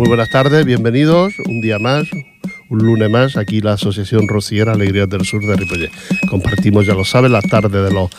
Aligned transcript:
Muy 0.00 0.08
buenas 0.08 0.30
tardes, 0.30 0.64
bienvenidos 0.64 1.34
un 1.44 1.60
día 1.60 1.78
más, 1.78 2.08
un 2.70 2.78
lunes 2.78 3.10
más, 3.10 3.36
aquí 3.36 3.60
la 3.60 3.74
Asociación 3.74 4.28
Rociera 4.28 4.72
Alegrías 4.72 5.10
del 5.10 5.26
Sur 5.26 5.44
de 5.44 5.54
Ripollet. 5.54 5.90
Compartimos, 6.30 6.86
ya 6.86 6.94
lo 6.94 7.04
saben, 7.04 7.32
las 7.32 7.44
tardes 7.44 7.84
de 7.84 7.92
los, 7.92 8.10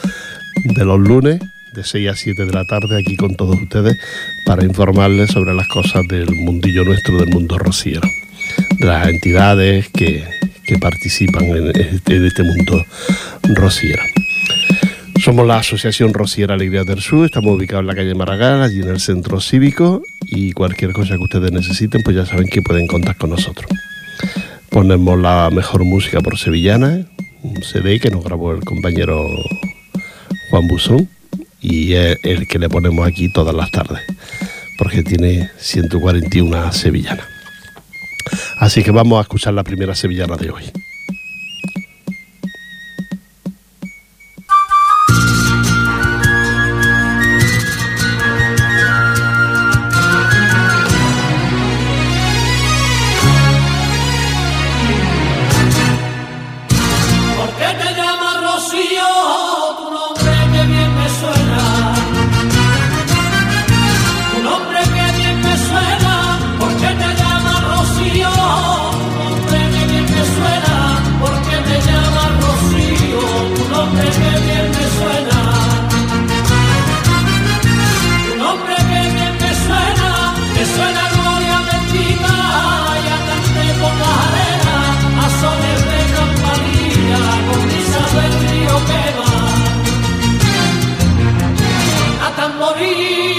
de 0.64 0.86
los 0.86 1.00
lunes, 1.00 1.40
de 1.74 1.84
6 1.84 2.10
a 2.10 2.16
7 2.16 2.46
de 2.46 2.54
la 2.54 2.66
tarde, 2.66 3.00
aquí 3.00 3.18
con 3.18 3.36
todos 3.36 3.60
ustedes, 3.60 3.98
para 4.46 4.64
informarles 4.64 5.32
sobre 5.32 5.56
las 5.56 5.68
cosas 5.70 6.08
del 6.08 6.30
mundillo 6.30 6.84
nuestro, 6.84 7.18
del 7.18 7.30
mundo 7.30 7.58
rociero, 7.58 8.08
de 8.78 8.86
las 8.86 9.08
entidades 9.08 9.90
que, 9.90 10.24
participan 10.80 11.46
en 11.46 11.72
este, 11.76 12.44
mundo 12.44 12.86
rociero. 13.56 14.04
Somos 15.20 15.48
la 15.48 15.58
Asociación 15.58 16.14
Rociera 16.14 16.54
Alegría 16.54 16.84
del 16.84 17.02
Sur, 17.02 17.26
estamos 17.26 17.58
ubicados 17.58 17.82
en 17.82 17.88
la 17.88 17.96
calle 17.96 18.14
Maragall, 18.14 18.62
allí 18.62 18.82
en 18.82 18.90
el 18.90 19.00
centro 19.00 19.42
cívico, 19.42 20.04
y 20.32 20.54
cualquier 20.54 20.94
cosa 20.94 21.18
que 21.18 21.24
ustedes 21.24 21.52
necesiten, 21.52 22.02
pues 22.04 22.16
ya 22.16 22.26
saben 22.26 22.48
que 22.48 22.62
pueden 22.62 22.88
contar 22.88 23.18
con 23.18 23.30
nosotros. 23.30 23.70
Ponemos 24.70 25.20
la 25.20 25.50
mejor 25.52 25.84
música 25.84 26.22
por 26.22 26.38
sevillana, 26.38 27.06
un 27.44 27.62
CD 27.62 28.00
que 28.00 28.10
nos 28.10 28.24
grabó 28.24 28.54
el 28.54 28.64
compañero 28.64 29.28
Juan 30.50 30.68
Buzón, 30.68 31.10
y 31.60 31.94
es 31.94 32.18
el 32.24 32.48
que 32.48 32.60
le 32.60 32.70
ponemos 32.70 33.06
aquí 33.06 33.28
todas 33.28 33.54
las 33.54 33.70
tardes, 33.72 34.02
porque 34.78 35.04
tiene 35.04 35.50
141 35.58 36.72
sevillanas. 36.72 37.26
Así 38.58 38.84
que 38.84 38.92
vamos 38.92 39.20
a 39.20 39.22
escuchar 39.24 39.54
la 39.54 39.64
primera 39.64 39.96
sevillana 39.96 40.38
de 40.38 40.50
hoy. 40.50 40.64
Peace. 92.82 93.31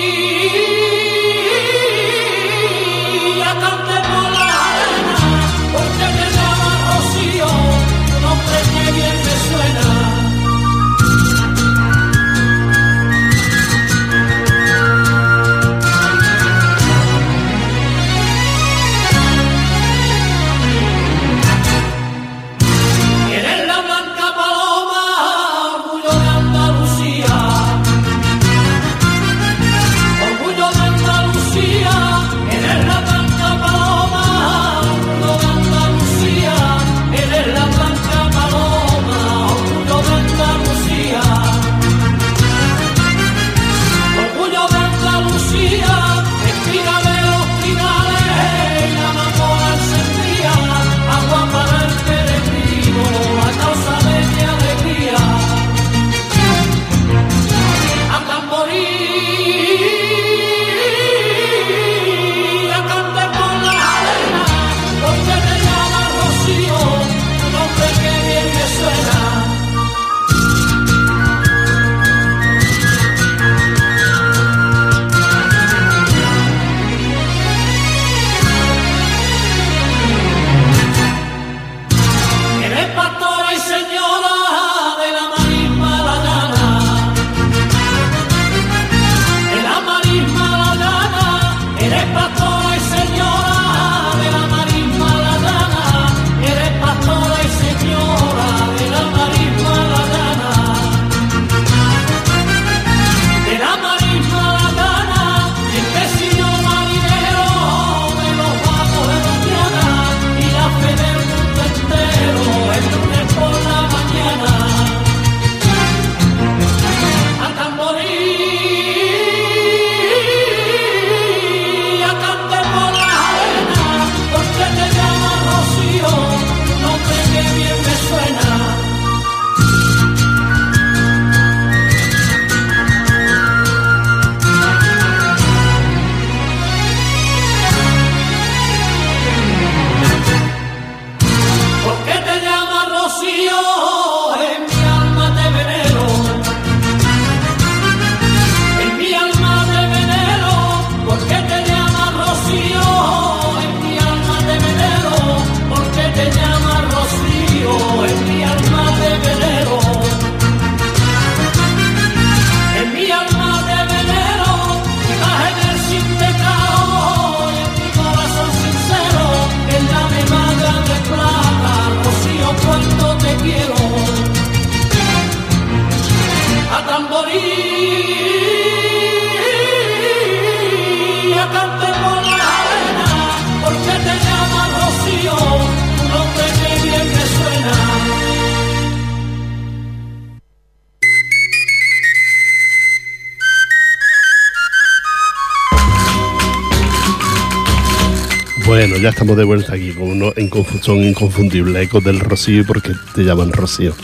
Ya 199.03 199.09
estamos 199.09 199.37
de 199.37 199.43
vuelta 199.43 199.75
aquí 199.75 199.91
con 199.91 200.13
uno 200.13 200.33
en 200.37 200.49
son 200.81 201.03
inconfundibles, 201.03 201.87
Ecos 201.87 202.05
del 202.05 202.21
Rocío, 202.21 202.65
porque 202.65 202.93
te 203.17 203.25
llaman 203.25 203.53
Rocío. 203.53 203.95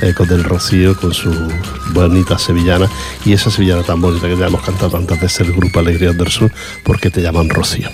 Ecos 0.00 0.28
del 0.28 0.42
Rocío 0.42 0.96
con 0.96 1.14
su 1.14 1.30
bonita 1.92 2.36
sevillana 2.38 2.90
y 3.24 3.34
esa 3.34 3.52
sevillana 3.52 3.84
tan 3.84 4.00
bonita 4.00 4.26
que 4.26 4.36
ya 4.36 4.48
hemos 4.48 4.62
cantado 4.62 4.90
tantas 4.90 5.20
veces 5.20 5.46
el 5.46 5.52
grupo 5.52 5.78
Alegría 5.78 6.12
del 6.12 6.26
Sur, 6.26 6.50
porque 6.82 7.08
te 7.08 7.22
llaman 7.22 7.50
Rocío. 7.50 7.88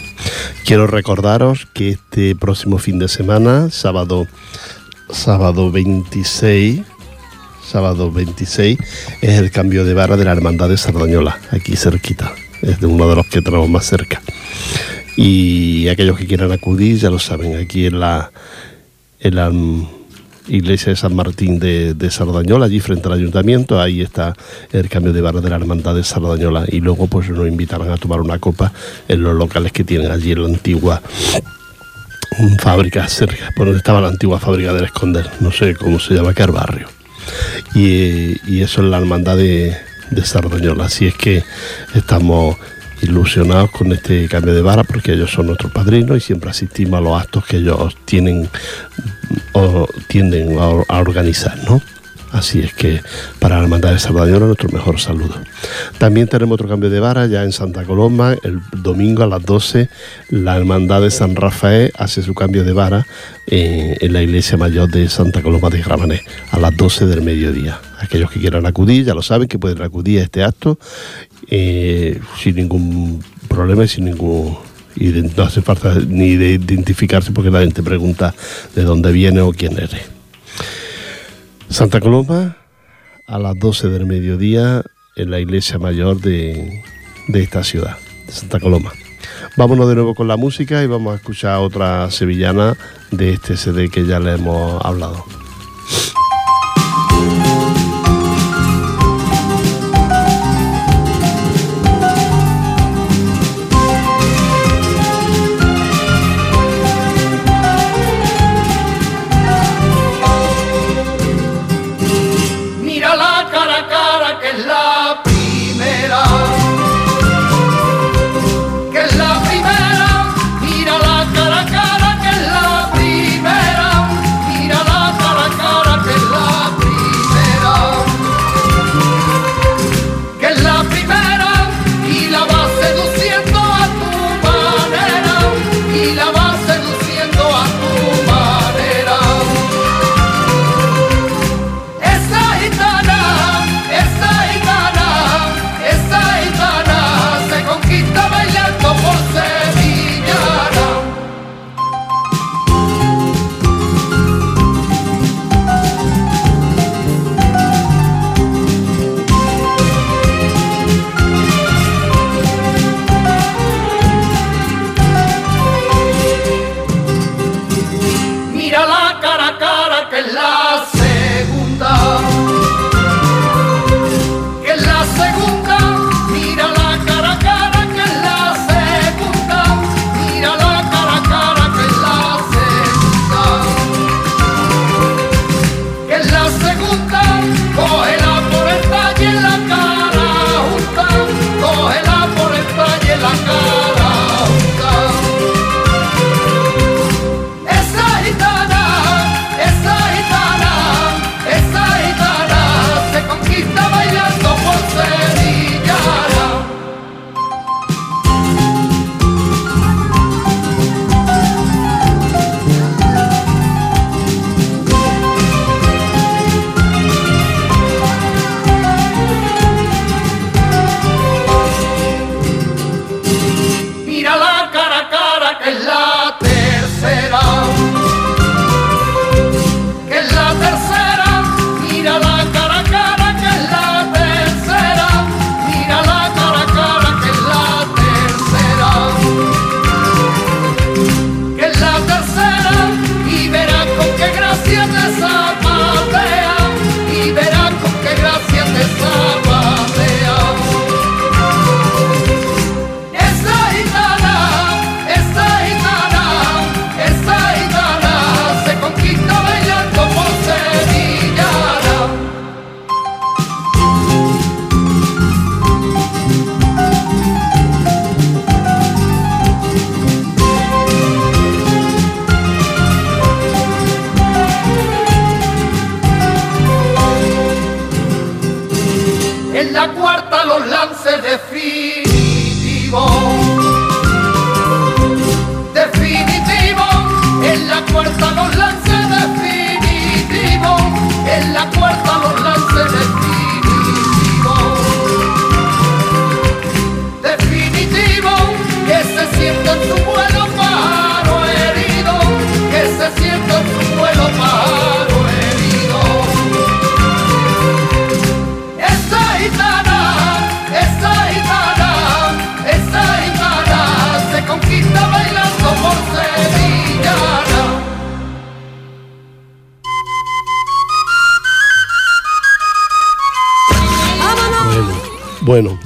Quiero 0.65 0.87
recordaros 0.87 1.69
que 1.75 1.91
este 1.91 2.35
próximo 2.35 2.79
fin 2.79 2.99
de 2.99 3.09
semana, 3.09 3.69
sábado, 3.71 4.27
sábado 5.11 5.71
26, 5.71 6.81
sábado 7.63 8.11
26, 8.11 8.79
es 9.21 9.39
el 9.39 9.51
cambio 9.51 9.85
de 9.85 9.93
vara 9.93 10.17
de 10.17 10.25
la 10.25 10.33
Hermandad 10.33 10.71
de 10.71 10.79
Sardañola, 10.79 11.39
aquí 11.51 11.77
cerquita. 11.77 12.33
Es 12.63 12.81
de 12.81 12.87
uno 12.87 13.07
de 13.07 13.17
los 13.17 13.27
que 13.27 13.43
tenemos 13.43 13.69
más 13.69 13.85
cerca. 13.85 14.23
Y 15.21 15.89
aquellos 15.89 16.17
que 16.17 16.29
quieran 16.29 16.53
acudir, 16.53 16.97
ya 16.97 17.11
lo 17.11 17.19
saben, 17.19 17.57
aquí 17.57 17.87
en 17.87 17.99
la, 17.99 18.31
en 19.19 19.35
la 19.35 19.51
iglesia 20.47 20.91
de 20.91 20.97
San 20.97 21.13
Martín 21.17 21.59
de, 21.59 22.09
Sardañola, 22.09 22.67
allí 22.67 22.79
frente 22.79 23.09
al 23.09 23.15
ayuntamiento, 23.15 23.81
ahí 23.81 24.01
está 24.01 24.37
el 24.71 24.89
cambio 24.89 25.13
de 25.13 25.21
barra 25.21 25.41
de 25.41 25.51
la 25.51 25.57
hermandad 25.57 25.97
de 25.97 26.05
Sardañola. 26.05 26.67
Y 26.69 26.79
luego 26.79 27.09
pues 27.09 27.29
nos 27.31 27.49
invitarán 27.49 27.91
a 27.91 27.97
tomar 27.97 28.21
una 28.21 28.39
copa 28.39 28.73
en 29.09 29.25
los 29.25 29.35
locales 29.35 29.73
que 29.73 29.83
tienen 29.83 30.13
allí 30.13 30.31
en 30.31 30.43
la 30.43 30.49
antigua 30.51 31.03
fábrica 32.61 33.09
cerca, 33.09 33.51
por 33.57 33.67
donde 33.67 33.79
estaba 33.79 34.01
la 34.01 34.11
antigua 34.11 34.39
fábrica 34.39 34.73
del 34.73 34.85
Esconder, 34.85 35.29
no 35.41 35.51
sé 35.51 35.75
cómo 35.75 35.99
se 35.99 36.15
llama, 36.15 36.33
qué 36.33 36.47
barrio. 36.47 36.87
Y, 37.75 38.61
eso 38.61 38.83
es 38.83 38.89
la 38.89 38.99
hermandad 38.99 39.37
de, 39.37 39.77
de 40.13 40.25
Sardañola. 40.25 40.85
Así 40.85 41.09
es 41.09 41.15
que 41.15 41.43
estamos 41.97 42.57
ilusionados 43.03 43.71
con 43.71 43.93
este 43.93 44.29
cambio 44.29 44.55
de 44.55 44.63
vara 44.63 44.85
porque 44.85 45.13
ellos 45.13 45.31
son 45.31 45.47
nuestros 45.47 45.73
padrinos 45.73 46.17
y 46.17 46.21
siempre 46.21 46.51
asistimos 46.51 46.99
a 46.99 47.01
los 47.01 47.21
actos 47.21 47.45
que 47.47 47.59
ellos 47.59 47.97
tienen 48.05 48.49
o 49.53 49.87
tienden 50.07 50.59
a, 50.59 50.99
organizar, 50.99 51.57
¿no? 51.65 51.81
Así 52.33 52.61
es 52.61 52.75
que 52.75 53.01
para 53.39 53.57
la 53.57 53.63
Hermandad 53.63 53.93
de 53.93 53.99
Salvador 53.99 54.43
nuestro 54.43 54.69
mejor 54.69 55.01
saludo. 55.01 55.35
También 55.99 56.29
tenemos 56.29 56.55
otro 56.55 56.69
cambio 56.69 56.91
de 56.91 57.01
vara 57.01 57.27
ya 57.27 57.43
en 57.43 57.53
Santa 57.53 57.85
Coloma. 57.85 58.35
El 58.43 58.61
domingo 58.83 59.23
a 59.23 59.27
las 59.27 59.43
12 59.45 59.89
la 60.31 60.57
Hermandad 60.57 61.03
de 61.03 61.11
San 61.11 61.37
Rafael 61.37 61.93
hace 61.97 62.23
su 62.23 62.35
cambio 62.35 62.65
de 62.65 62.73
vara 62.73 63.07
eh, 63.47 63.97
en 64.01 64.13
la 64.13 64.23
iglesia 64.23 64.59
mayor 64.59 64.91
de 64.91 65.09
Santa 65.09 65.43
Coloma 65.43 65.71
de 65.71 65.81
Gramané 65.81 66.21
a 66.51 66.59
las 66.59 66.77
12 66.77 67.07
del 67.07 67.23
mediodía. 67.23 67.81
Aquellos 67.99 68.31
que 68.31 68.41
quieran 68.41 68.67
acudir 68.67 69.05
ya 69.05 69.15
lo 69.15 69.23
saben 69.23 69.49
que 69.49 69.59
pueden 69.59 69.83
acudir 69.83 70.21
a 70.21 70.25
este 70.25 70.45
acto 70.45 70.79
eh, 71.49 72.21
sin 72.43 72.57
ningún 72.57 73.25
problema 73.49 73.85
y 73.85 73.89
sin 73.89 74.05
ningún 74.05 74.59
y 74.97 75.09
no 75.09 75.45
hace 75.45 75.63
falta 75.63 75.95
ni 76.07 76.37
de 76.37 76.51
identificarse 76.51 77.31
porque 77.33 77.51
la 77.51 77.61
gente 77.61 77.83
pregunta 77.83 78.35
de 78.75 78.83
dónde 78.83 79.13
viene 79.13 79.41
o 79.41 79.53
quién 79.53 79.75
eres. 79.75 80.19
Santa 81.71 82.01
Coloma 82.01 82.57
a 83.27 83.39
las 83.39 83.59
12 83.59 83.89
del 83.89 84.07
mediodía 84.07 84.83
en 85.17 85.31
la 85.31 85.39
iglesia 85.39 85.79
mayor 85.79 86.21
de, 86.21 86.83
de 87.29 87.43
esta 87.43 87.63
ciudad, 87.63 87.97
de 88.27 88.33
Santa 88.33 88.59
Coloma. 88.59 88.93
Vámonos 89.57 89.89
de 89.89 89.95
nuevo 89.95 90.15
con 90.15 90.29
la 90.29 90.37
música 90.37 90.83
y 90.83 90.87
vamos 90.87 91.13
a 91.13 91.17
escuchar 91.17 91.59
otra 91.59 92.11
sevillana 92.11 92.77
de 93.11 93.33
este 93.35 93.57
CD 93.57 93.91
que 93.91 94.07
ya 94.07 94.19
le 94.19 94.35
hemos 94.35 94.85
hablado. 94.85 95.25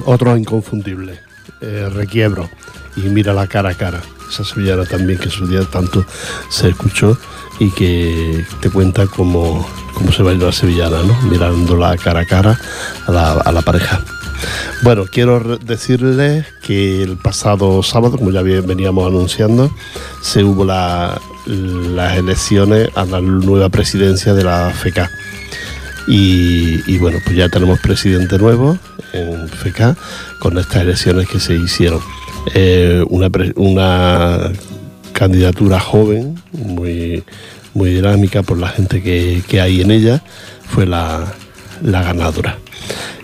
Otro 0.05 0.37
inconfundible, 0.37 1.19
eh, 1.61 1.89
Requiebro 1.93 2.49
y 2.95 3.01
Mira 3.01 3.33
la 3.33 3.47
cara 3.47 3.69
a 3.69 3.73
cara. 3.73 4.01
Esa 4.29 4.43
sevillana 4.43 4.85
también 4.85 5.19
que 5.19 5.25
en 5.25 5.31
su 5.31 5.47
día 5.47 5.63
tanto 5.65 6.05
se 6.49 6.69
escuchó 6.69 7.17
y 7.59 7.69
que 7.71 8.45
te 8.61 8.69
cuenta 8.69 9.05
cómo, 9.07 9.67
cómo 9.93 10.11
se 10.11 10.23
baila 10.23 10.45
la 10.47 10.51
sevillana, 10.51 11.03
¿no? 11.03 11.21
mirándola 11.23 11.95
cara 11.97 12.21
a 12.21 12.25
cara 12.25 12.59
a 13.07 13.51
la 13.51 13.61
pareja. 13.61 14.03
Bueno, 14.81 15.05
quiero 15.09 15.57
decirles 15.57 16.45
que 16.61 17.03
el 17.03 17.17
pasado 17.17 17.81
sábado, 17.83 18.17
como 18.17 18.31
ya 18.31 18.41
veníamos 18.41 19.07
anunciando, 19.07 19.73
se 20.21 20.43
hubo 20.43 20.65
las 20.65 22.17
elecciones 22.17 22.89
a 22.95 23.05
la 23.05 23.21
nueva 23.21 23.69
presidencia 23.69 24.33
de 24.33 24.43
la 24.43 24.71
FECA. 24.71 25.09
Y, 26.05 26.97
bueno, 26.97 27.19
pues 27.23 27.37
ya 27.37 27.47
tenemos 27.47 27.79
presidente 27.79 28.37
nuevo 28.37 28.77
en 29.13 29.47
FECA 29.47 29.95
con 30.39 30.57
estas 30.57 30.81
elecciones 30.81 31.27
que 31.27 31.39
se 31.39 31.55
hicieron. 31.55 32.01
Eh, 32.53 33.03
una, 33.09 33.29
una 33.55 34.51
candidatura 35.13 35.79
joven, 35.79 36.35
muy, 36.51 37.23
muy 37.73 37.91
dinámica 37.91 38.43
por 38.43 38.57
la 38.57 38.67
gente 38.67 39.01
que, 39.01 39.61
hay 39.61 39.81
en 39.81 39.91
ella, 39.91 40.21
fue 40.67 40.85
la, 40.85 41.33
la 41.81 42.03
ganadora 42.03 42.57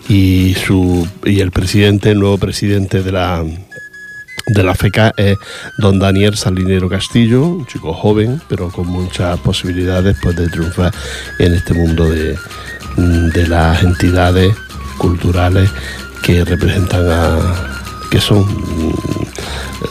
y, 0.09 0.55
su, 0.55 1.07
y 1.23 1.39
el 1.39 1.51
presidente, 1.51 2.11
el 2.11 2.19
nuevo 2.19 2.39
presidente 2.39 3.03
de 3.03 3.11
la, 3.11 3.45
de 4.47 4.63
la 4.63 4.73
FECA 4.73 5.13
es 5.15 5.37
don 5.77 5.99
Daniel 5.99 6.35
Salinero 6.35 6.89
Castillo, 6.89 7.45
un 7.45 7.65
chico 7.67 7.93
joven, 7.93 8.41
pero 8.49 8.69
con 8.69 8.87
muchas 8.87 9.39
posibilidades 9.39 10.17
pues, 10.21 10.35
de 10.35 10.49
triunfar 10.49 10.91
en 11.37 11.53
este 11.53 11.75
mundo 11.75 12.09
de, 12.09 12.35
de 12.97 13.47
las 13.47 13.83
entidades 13.83 14.53
culturales 14.99 15.71
que 16.21 16.45
representan 16.45 17.09
a, 17.09 17.79
que 18.11 18.21
son 18.21 18.45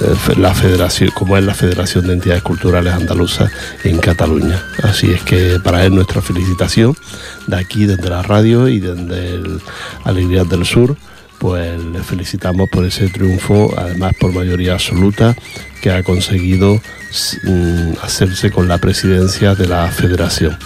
eh, 0.00 0.34
la 0.36 0.54
federación, 0.54 1.10
como 1.14 1.36
es 1.36 1.44
la 1.44 1.54
Federación 1.54 2.06
de 2.06 2.12
Entidades 2.14 2.42
Culturales 2.42 2.92
Andaluzas 2.92 3.50
en 3.84 3.98
Cataluña. 3.98 4.62
Así 4.82 5.10
es 5.10 5.22
que 5.22 5.58
para 5.62 5.84
él 5.84 5.94
nuestra 5.94 6.20
felicitación 6.20 6.96
de 7.46 7.56
aquí, 7.56 7.86
desde 7.86 8.08
la 8.08 8.22
radio 8.22 8.68
y 8.68 8.80
desde 8.80 9.34
el 9.34 9.60
Alegría 10.04 10.44
del 10.44 10.64
Sur, 10.64 10.96
pues 11.38 11.80
le 11.80 12.02
felicitamos 12.02 12.68
por 12.68 12.84
ese 12.84 13.08
triunfo, 13.08 13.72
además 13.76 14.12
por 14.20 14.32
mayoría 14.32 14.74
absoluta, 14.74 15.36
que 15.80 15.92
ha 15.92 16.02
conseguido 16.02 16.80
mm, 17.44 17.92
hacerse 18.02 18.50
con 18.50 18.68
la 18.68 18.78
presidencia 18.78 19.54
de 19.54 19.68
la 19.68 19.88
federación. 19.88 20.58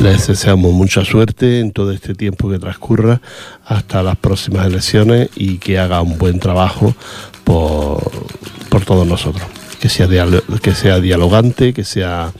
Les 0.00 0.26
deseamos 0.26 0.72
mucha 0.72 1.04
suerte 1.04 1.60
en 1.60 1.72
todo 1.72 1.92
este 1.92 2.14
tiempo 2.14 2.50
que 2.50 2.58
transcurra 2.58 3.20
hasta 3.64 4.02
las 4.02 4.16
próximas 4.16 4.66
elecciones 4.66 5.30
y 5.36 5.58
que 5.58 5.78
haga 5.78 6.00
un 6.00 6.18
buen 6.18 6.38
trabajo 6.38 6.94
por, 7.44 8.00
todos 8.84 9.06
nosotros. 9.06 9.46
Que 9.80 9.88
sea, 9.88 10.08
que 10.62 10.74
sea 10.74 11.00
dialogante, 11.00 11.72
que 11.72 11.84
sea 11.84 12.32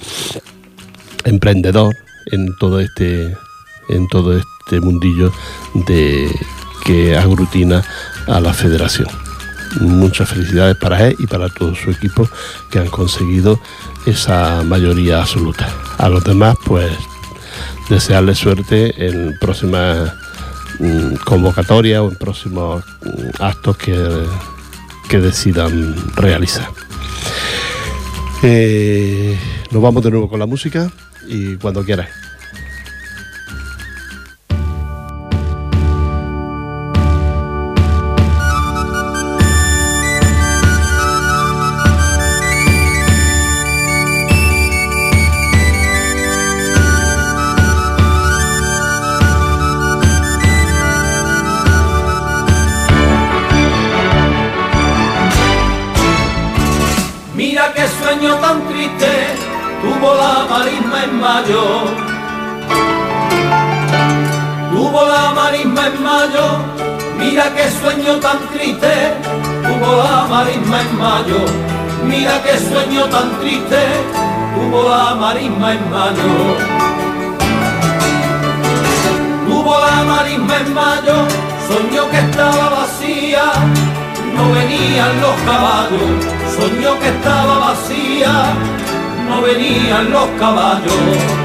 emprendedor 1.25 1.95
en 2.31 2.57
todo 2.59 2.81
este, 2.81 3.37
en 3.89 4.09
todo 4.09 4.37
este 4.37 4.81
mundillo 4.81 5.33
de, 5.87 6.31
que 6.85 7.17
aglutina 7.17 7.83
a 8.27 8.41
la 8.41 8.53
federación. 8.53 9.09
Muchas 9.81 10.29
felicidades 10.29 10.77
para 10.77 11.09
él 11.09 11.17
y 11.19 11.27
para 11.27 11.49
todo 11.49 11.75
su 11.75 11.91
equipo 11.91 12.29
que 12.71 12.79
han 12.79 12.89
conseguido 12.89 13.61
esa 14.07 14.63
mayoría 14.65 15.21
absoluta. 15.21 15.69
A 15.99 16.09
los 16.09 16.23
demás, 16.25 16.57
pues 16.65 16.91
desearles 17.89 18.39
suerte 18.39 19.07
en 19.07 19.37
próximas 19.39 20.13
mm, 20.79 21.15
convocatorias 21.25 22.01
o 22.01 22.11
en 22.11 22.17
próximos 22.17 22.85
mm, 23.03 23.43
actos 23.43 23.77
que, 23.77 23.97
que 25.09 25.19
decidan 25.19 25.95
realizar. 26.17 26.69
Eh, 28.43 29.39
nos 29.71 29.83
vamos 29.83 30.03
de 30.03 30.11
nuevo 30.11 30.29
con 30.29 30.41
la 30.41 30.47
música 30.47 30.91
y 31.29 31.57
cuando 31.57 31.85
quieras. 31.85 32.09
Marisma 70.43 70.81
en 70.81 70.99
mayo, 70.99 71.41
mira 72.05 72.43
qué 72.43 72.59
sueño 72.59 73.05
tan 73.05 73.31
triste. 73.41 73.81
Tuvo 74.55 74.89
la 74.89 75.15
marisma 75.15 75.73
en 75.75 75.91
mayo. 75.91 76.33
Tuvo 79.47 79.75
la 79.87 80.03
marisma 80.13 80.55
en 80.57 80.75
mayo, 80.75 81.17
soñó 81.69 82.11
que 82.11 82.19
estaba 82.19 82.71
vacía, 82.71 83.45
no 84.37 84.45
venían 84.53 85.21
los 85.21 85.37
caballos, 85.51 86.11
soñó 86.57 86.99
que 86.99 87.09
estaba 87.09 87.59
vacía, 87.69 88.33
no 89.29 89.43
venían 89.43 90.11
los 90.11 90.29
caballos. 90.41 91.42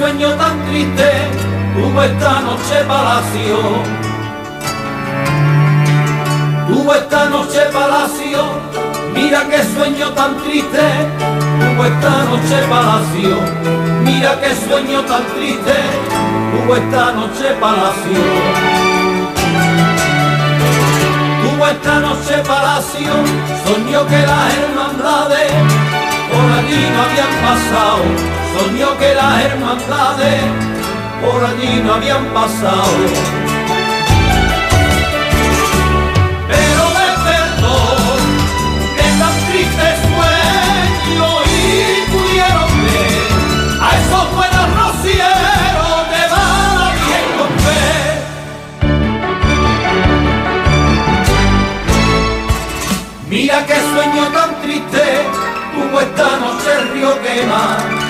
Sueño 0.00 0.30
tan 0.30 0.56
triste 0.64 1.10
tuvo 1.74 2.02
esta 2.02 2.40
noche 2.40 2.76
palacio. 2.88 3.58
Tuvo 6.68 6.94
esta 6.94 7.24
noche 7.26 7.60
palacio, 7.70 8.40
mira 9.14 9.40
qué 9.50 9.62
sueño 9.74 10.08
tan 10.18 10.38
triste. 10.38 10.86
Tuvo 11.60 11.84
esta 11.84 12.14
noche 12.30 12.58
palacio, 12.70 13.36
mira 14.02 14.40
qué 14.40 14.54
sueño 14.66 15.02
tan 15.02 15.24
triste. 15.34 15.76
Tuvo 16.52 16.76
esta 16.76 17.12
noche 17.12 17.46
palacio. 17.60 18.22
Tuvo 21.42 21.66
esta 21.68 22.00
noche 22.00 22.34
palacio, 22.48 23.12
soñó 23.66 24.06
que 24.06 24.20
las 24.30 24.46
hermandades 24.60 25.52
por 26.32 26.46
allí 26.58 26.82
no 26.94 27.02
habían 27.02 27.32
pasado 27.44 28.39
soñó 28.58 28.96
que 28.98 29.14
las 29.14 29.44
hermandades 29.44 30.42
por 31.20 31.44
allí 31.44 31.80
no 31.84 31.94
habían 31.94 32.24
pasado. 32.34 32.84
Pero 36.48 36.82
despertó 37.00 37.76
de 38.96 39.06
tan 39.20 39.36
triste 39.48 39.86
sueño 40.06 41.28
y 41.46 41.58
pudieron 42.12 42.70
ver 42.84 43.24
a 43.80 43.88
esos 44.00 44.24
buenos 44.34 44.66
rocieros 44.80 45.98
de 46.12 46.22
bala 46.32 46.88
con 47.38 47.50
fe. 47.64 47.88
Mira 53.28 53.56
qué 53.66 53.78
sueño 53.92 54.22
tan 54.32 54.50
triste 54.62 55.04
tuvo 55.74 56.00
esta 56.00 56.28
noche 56.38 56.70
el 56.78 56.84
río 56.94 57.12
quema 57.22 58.09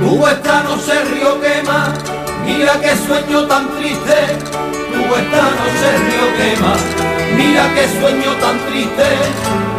Tuvo 0.00 0.28
esta 0.28 0.62
noche 0.62 1.04
río 1.12 1.40
quema, 1.40 1.88
mira 2.44 2.72
qué 2.80 2.94
sueño 2.96 3.46
tan 3.46 3.68
triste. 3.76 4.18
Tuvo 4.92 5.16
esta 5.16 5.42
noche 5.58 5.88
río 6.06 6.26
quema, 6.38 6.72
mira 7.36 7.64
qué 7.74 7.88
sueño 7.98 8.32
tan 8.40 8.58
triste. 8.66 9.08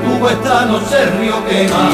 Hubo 0.07 0.29
esta 0.29 0.65
noche 0.65 1.05
río 1.19 1.45
quema. 1.45 1.89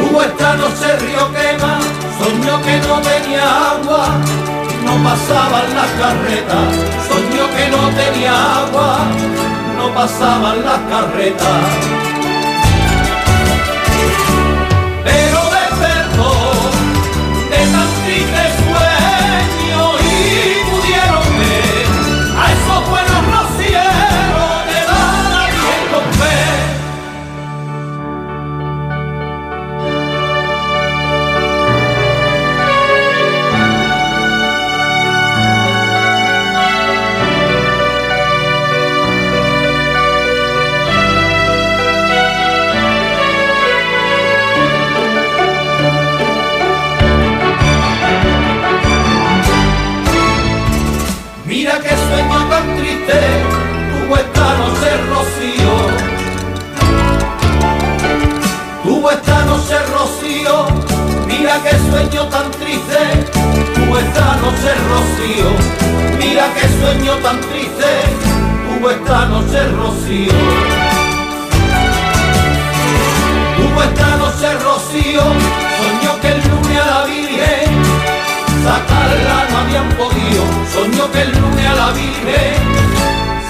Hubo 0.00 0.22
esta 0.22 0.54
noche 0.54 0.96
río 0.98 1.32
quema, 1.34 1.78
soñó 2.18 2.62
que 2.62 2.78
no 2.86 3.00
tenía 3.00 3.70
agua, 3.72 4.06
no 4.84 4.94
pasaban 5.02 5.74
las 5.74 5.90
carretas, 6.00 6.68
soñó 7.08 7.44
que 7.56 7.68
no 7.68 7.88
tenía 8.00 8.32
agua, 8.62 8.98
no 9.76 9.92
pasaban 9.94 10.64
las 10.64 10.80
carretas. 10.90 12.17
Qué 61.62 61.78
sueño 61.90 62.24
tan 62.28 62.50
triste, 62.52 62.98
hubo 63.80 63.98
esta 63.98 64.36
noche 64.36 64.70
rocío. 64.90 65.48
Mira 66.18 66.46
qué 66.54 66.68
sueño 66.80 67.14
tan 67.22 67.40
triste, 67.40 67.90
hubo 68.70 68.90
esta 68.90 69.26
noche 69.26 69.64
rocío. 69.68 70.32
Hubo 73.58 73.82
esta 73.82 74.16
noche 74.16 74.54
rocío, 74.64 75.22
soñó 75.78 76.20
que 76.20 76.28
el 76.28 76.40
lunes 76.48 76.80
a 76.80 76.86
la 76.86 77.04
Virgen, 77.04 77.70
sacarla 78.64 79.46
no 79.50 79.58
habían 79.58 79.88
podido. 79.96 80.42
Soñó 80.72 81.10
que 81.10 81.22
el 81.22 81.32
lunes 81.32 81.66
a 81.66 81.74
la 81.74 81.90
Virgen, 81.92 82.54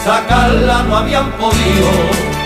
sacarla 0.05 0.83
no 0.85 0.97
habían 0.97 1.31
podido. 1.33 2.38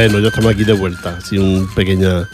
Bueno, 0.00 0.20
ya 0.20 0.28
estamos 0.28 0.52
aquí 0.52 0.62
de 0.62 0.74
vuelta. 0.74 1.16
Así 1.18 1.38
un 1.38 1.68
pequeña. 1.74 2.28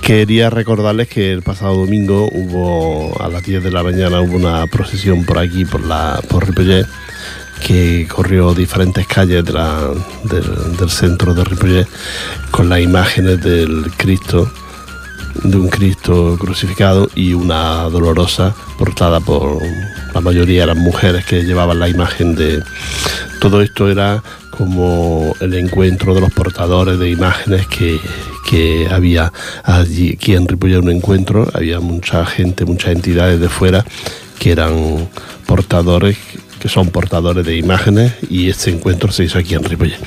Quería 0.00 0.48
recordarles 0.48 1.08
que 1.08 1.30
el 1.30 1.42
pasado 1.42 1.76
domingo 1.76 2.30
hubo 2.32 3.22
a 3.22 3.28
las 3.28 3.42
10 3.42 3.64
de 3.64 3.70
la 3.70 3.82
mañana 3.82 4.22
hubo 4.22 4.34
una 4.36 4.66
procesión 4.68 5.26
por 5.26 5.38
aquí, 5.38 5.66
por 5.66 5.84
la 5.84 6.22
por 6.26 6.46
Ripollet, 6.46 6.86
que 7.66 8.08
corrió 8.08 8.54
diferentes 8.54 9.06
calles 9.06 9.44
del, 9.44 10.88
centro 10.90 11.34
de 11.34 11.44
Ripollet 11.44 11.86
con 12.50 12.70
las 12.70 12.80
imágenes 12.80 13.42
del 13.42 13.92
Cristo, 13.98 14.50
de 15.42 15.58
un 15.58 15.68
Cristo 15.68 16.38
crucificado 16.40 17.10
y 17.14 17.34
una 17.34 17.82
dolorosa 17.90 18.54
portada 18.78 19.20
por 19.20 19.60
la 20.14 20.20
mayoría 20.22 20.62
eran 20.62 20.78
mujeres 20.78 21.26
que 21.26 21.44
llevaban 21.44 21.78
la 21.78 21.90
imagen 21.90 22.34
de 22.34 22.62
todo 23.44 23.60
esto 23.60 23.90
era 23.90 24.22
como 24.48 25.34
el 25.38 25.52
encuentro 25.52 26.14
de 26.14 26.22
los 26.22 26.32
portadores 26.32 26.98
de 26.98 27.10
imágenes 27.10 27.66
que, 27.66 28.88
había 28.90 29.30
allí, 29.64 30.14
aquí 30.14 30.34
en 30.34 30.48
Ripollet 30.48 30.78
un 30.78 30.90
encuentro, 30.90 31.46
había 31.52 31.78
mucha 31.78 32.24
gente, 32.24 32.64
muchas 32.64 32.92
entidades 32.92 33.38
de 33.40 33.50
fuera 33.50 33.84
que 34.38 34.52
eran 34.52 35.10
portadores, 35.44 36.16
que 36.58 36.70
son 36.70 36.88
portadores 36.88 37.44
de 37.44 37.58
imágenes 37.58 38.14
y 38.30 38.48
este 38.48 38.70
encuentro 38.70 39.12
se 39.12 39.24
hizo 39.24 39.38
aquí 39.38 39.52
en 39.52 39.64
Ripollet. 39.64 39.98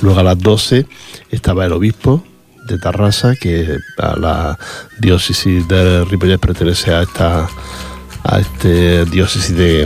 Luego 0.00 0.20
a 0.20 0.22
las 0.22 0.38
12 0.38 0.86
estaba 1.30 1.66
el 1.66 1.72
obispo 1.72 2.24
de 2.66 2.78
Tarrasa, 2.78 3.36
que 3.36 3.76
a 3.98 4.16
la 4.16 4.58
diócesis 5.00 5.68
de 5.68 6.02
Ripollet 6.06 6.38
pertenece 6.38 6.94
a 6.94 7.02
esta 7.02 7.46
a 8.24 8.40
este 8.40 9.04
diócesis 9.04 9.54
de 9.54 9.84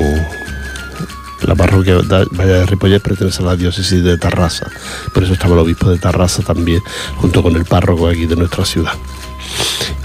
la 1.47 1.55
parroquia 1.55 1.99
Valle 1.99 2.53
de 2.53 2.67
Ripollet 2.67 3.01
pertenece 3.01 3.43
a 3.43 3.47
la 3.47 3.57
diócesis 3.57 4.03
de 4.03 4.19
Tarrasa. 4.19 4.71
Por 5.13 5.25
eso 5.25 5.33
estaba 5.33 5.55
el 5.55 5.61
obispo 5.61 5.91
de 5.91 5.99
Tarrasa 5.99 6.43
también, 6.43 6.81
junto 7.17 7.43
con 7.43 7.57
el 7.57 7.65
párroco 7.65 8.09
aquí 8.09 8.27
de 8.27 8.37
nuestra 8.37 8.65
ciudad. 8.65 8.93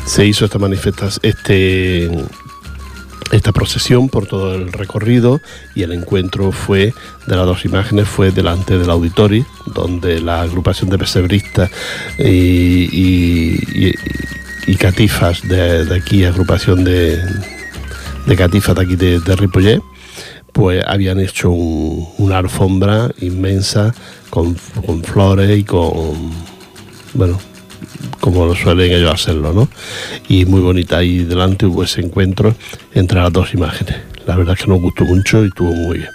Se 0.06 0.26
hizo 0.26 0.46
esta 0.46 0.60
manifestación, 0.60 1.20
este, 1.24 2.10
esta 3.32 3.52
procesión 3.52 4.10
por 4.10 4.28
todo 4.28 4.56
el 4.56 4.72
recorrido 4.72 5.42
y 5.74 5.84
el 5.84 5.92
encuentro 5.92 6.52
fue 6.52 6.94
de 7.28 7.36
las 7.36 7.46
dos 7.46 7.66
imágenes 7.66 8.08
fue 8.08 8.32
delante 8.32 8.78
del 8.78 8.90
auditorio 8.90 9.46
donde 9.66 10.22
la 10.22 10.42
agrupación 10.42 10.90
de 10.90 10.98
pesebristas 10.98 11.70
y, 12.20 13.94
catifas 14.78 15.42
de, 15.48 15.88
aquí 15.96 16.24
agrupación 16.26 16.84
de, 16.84 17.20
de 18.26 18.36
catifas 18.36 18.76
de 18.76 18.82
aquí 18.84 18.96
de, 18.96 19.20
de 19.20 19.36
pues 20.56 20.82
habían 20.88 21.20
hecho 21.20 21.50
una 21.50 22.38
alfombra 22.38 23.12
inmensa 23.20 23.94
con, 24.30 24.56
flores 24.56 25.60
y 25.60 25.66
con, 25.66 26.32
bueno, 27.14 27.38
como 28.22 28.46
lo 28.46 28.56
suelen 28.56 28.90
ellos 28.90 29.14
hacerlo, 29.14 29.52
¿no? 29.52 29.68
Y 30.30 30.46
muy 30.46 30.62
bonita. 30.62 31.04
Y 31.04 31.26
delante 31.26 31.66
hubo 31.66 31.84
ese 31.84 32.00
encuentro 32.00 32.56
entre 32.94 33.20
las 33.20 33.34
dos 33.34 33.54
imágenes. 33.54 33.98
La 34.26 34.38
verdad 34.38 34.56
es 34.58 34.64
que 34.64 34.72
nos 34.72 34.80
gustó 34.80 35.04
mucho 35.04 35.44
y 35.44 35.50
estuvo 35.50 35.74
muy 35.74 35.98
bien. 35.98 36.12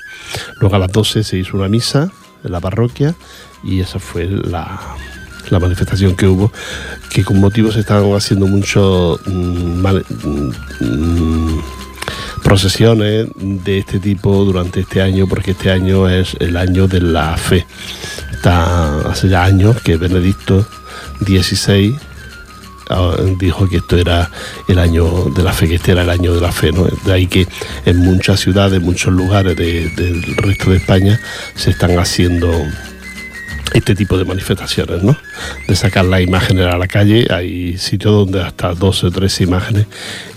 Luego 0.59 0.75
a 0.75 0.79
las 0.79 0.91
12 0.91 1.23
se 1.23 1.37
hizo 1.37 1.59
una 1.59 1.69
misa 1.69 2.11
en 2.43 2.53
la 2.53 2.61
parroquia 2.61 3.15
y 3.63 3.81
esa 3.81 3.99
fue 3.99 4.27
la, 4.27 4.81
manifestación 5.51 6.17
que 6.17 6.27
hubo, 6.27 6.51
que 7.11 7.25
con 7.25 7.39
motivos 7.41 7.77
estaban 7.77 8.11
haciendo 8.15 8.47
mucho 8.47 9.21
mm, 9.27 9.87
mm, 10.81 11.61
procesiones 12.51 13.29
de 13.37 13.79
este 13.79 14.01
tipo 14.01 14.45
durante 14.45 14.81
este 14.81 15.01
año, 15.01 15.29
porque 15.29 15.53
este 15.53 15.71
año 15.71 16.09
es 16.09 16.37
el 16.41 16.57
año 16.57 16.89
de 16.89 17.01
la 17.01 17.37
fe. 17.37 17.65
Está 18.33 19.03
hace 19.09 19.29
ya 19.29 19.45
años 19.45 19.81
que 19.83 19.97
Benedicto 19.97 20.67
XVI 21.21 21.97
ah, 22.89 23.15
dijo 23.39 23.69
que 23.69 23.77
esto 23.77 23.97
era 23.97 24.29
el 24.67 24.81
año 24.81 25.27
de 25.27 25.45
la 25.45 25.53
fe, 25.53 25.69
que 25.69 25.77
este 25.77 25.93
era 25.93 26.03
el 26.03 26.11
año 26.11 26.35
de 26.35 26.41
la 26.41 26.51
fe, 26.51 26.73
¿no? 26.73 26.89
De 27.05 27.13
ahí 27.13 27.29
que 27.29 27.47
en 27.85 27.99
muchas 27.99 28.41
ciudades, 28.41 28.81
en 28.81 28.85
muchos 28.85 29.15
lugares 29.15 29.57
del 29.57 30.37
resto 30.39 30.73
de 30.73 30.79
España 30.79 31.21
se 31.55 31.71
están 31.71 31.97
haciendo 32.01 32.51
este 33.75 33.95
tipo 33.95 34.19
de 34.19 34.25
manifestaciones, 34.25 35.03
¿no? 35.03 35.17
De 35.69 35.77
sacar 35.77 36.05
las 36.05 36.21
imágenes 36.21 36.67
a 36.67 36.79
la 36.79 36.89
calle. 36.89 37.27
Hay 37.31 37.79
sitios 37.79 38.13
donde 38.13 38.43
hasta 38.43 38.75
12 38.75 39.07
o 39.07 39.11
13 39.11 39.45
imágenes 39.45 39.87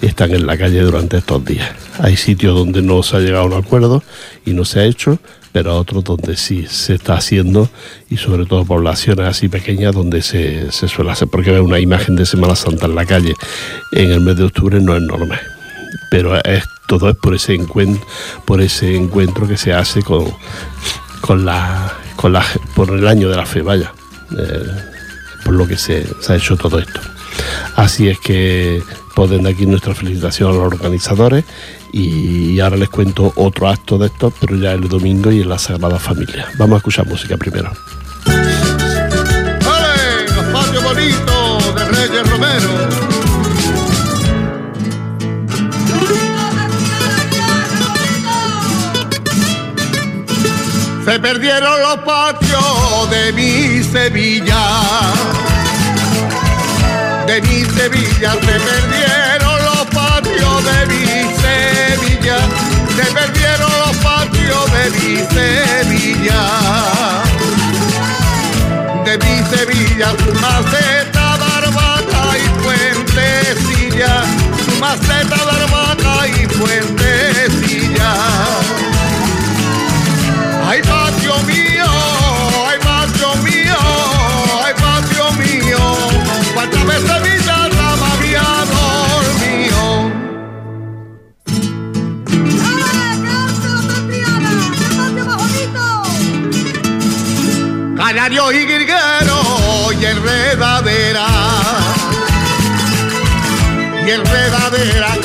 están 0.01 0.31
en 0.31 0.45
la 0.45 0.57
calle 0.57 0.81
durante 0.81 1.17
estos 1.17 1.43
días. 1.43 1.71
Hay 1.99 2.17
sitios 2.17 2.55
donde 2.55 2.81
no 2.81 3.01
se 3.03 3.17
ha 3.17 3.19
llegado 3.19 3.43
a 3.43 3.47
un 3.47 3.53
acuerdo 3.53 4.03
y 4.45 4.53
no 4.53 4.65
se 4.65 4.81
ha 4.81 4.85
hecho, 4.85 5.19
pero 5.51 5.77
otros 5.77 6.03
donde 6.03 6.35
sí 6.37 6.65
se 6.67 6.95
está 6.95 7.15
haciendo 7.15 7.69
y 8.09 8.17
sobre 8.17 8.45
todo 8.45 8.65
poblaciones 8.65 9.27
así 9.27 9.49
pequeñas 9.49 9.93
donde 9.93 10.21
se, 10.21 10.71
suele 10.71 11.11
hacer. 11.11 11.27
Porque 11.27 11.51
ver 11.51 11.61
una 11.61 11.79
imagen 11.79 12.15
de 12.15 12.25
Semana 12.25 12.55
Santa 12.55 12.85
en 12.85 12.95
la 12.95 13.05
calle 13.05 13.33
en 13.93 14.11
el 14.11 14.19
mes 14.19 14.37
de 14.37 14.43
octubre 14.43 14.79
no 14.79 14.95
es 14.95 15.01
normal. 15.01 15.41
Pero 16.09 16.35
es, 16.43 16.63
todo 16.87 17.09
es 17.09 17.15
por 17.15 17.35
ese 17.35 17.53
encuentro, 17.53 18.05
por 18.45 18.61
ese 18.61 18.95
encuentro 18.95 19.47
que 19.47 19.57
se 19.57 19.73
hace 19.73 20.01
con, 20.01 20.25
con 21.21 21.45
la 21.45 21.93
por 22.75 22.89
el 22.91 23.07
año 23.07 23.29
de 23.29 23.35
la 23.35 23.45
fe, 23.45 23.61
vaya, 23.61 23.91
eh, 24.37 24.67
por 25.43 25.53
lo 25.53 25.67
que 25.67 25.77
se, 25.77 26.07
ha 26.29 26.35
hecho 26.35 26.55
todo 26.55 26.79
esto. 26.79 26.99
Así 27.75 28.07
es 28.07 28.19
que 28.19 28.81
poden 29.15 29.45
aquí 29.45 29.65
nuestra 29.65 29.93
felicitación 29.93 30.51
a 30.51 30.53
los 30.53 30.73
organizadores 30.73 31.43
y 31.91 32.59
ahora 32.59 32.77
les 32.77 32.89
cuento 32.89 33.33
otro 33.35 33.67
acto 33.67 33.97
de 33.97 34.07
estos, 34.07 34.33
pero 34.39 34.55
ya 34.55 34.71
el 34.71 34.87
domingo 34.87 35.31
y 35.31 35.41
en 35.41 35.49
la 35.49 35.59
Sagrada 35.59 35.99
Familia. 35.99 36.47
Vamos 36.57 36.75
a 36.75 36.77
escuchar 36.77 37.07
música 37.07 37.37
primero. 37.37 37.71
¡Ole! 38.25 38.53
Los 40.35 40.45
patios 40.45 40.83
de 41.75 41.85
Reyes 41.85 42.29
Romero. 42.29 42.92
Se 51.05 51.19
perdieron 51.19 51.81
los 51.81 51.97
patios 51.99 53.09
de 53.09 53.33
mi 53.33 53.83
Sevilla. 53.83 54.63
De 57.27 57.41
mi 57.41 57.65
Sevilla 57.65 58.31
se 58.31 58.39
perdieron 58.39 59.65
los 59.65 59.85
patios 59.87 60.63
de 60.63 60.85
mi 60.85 61.05
Sevilla. 61.41 62.37
Se 62.95 63.05
perdieron 63.11 63.71
los 63.85 63.97
patios 63.97 64.71
de 64.71 64.89
mi 64.91 65.17
Sevilla. 65.27 66.41
De 69.03 69.17
mi 69.17 69.43
Sevilla, 69.55 70.15
su 70.23 70.31
Y 98.51 98.65
Guirguero 98.65 99.91
y 99.99 100.05
enredadera. 100.05 101.25
Y 104.05 104.11
enredadera, 104.11 105.17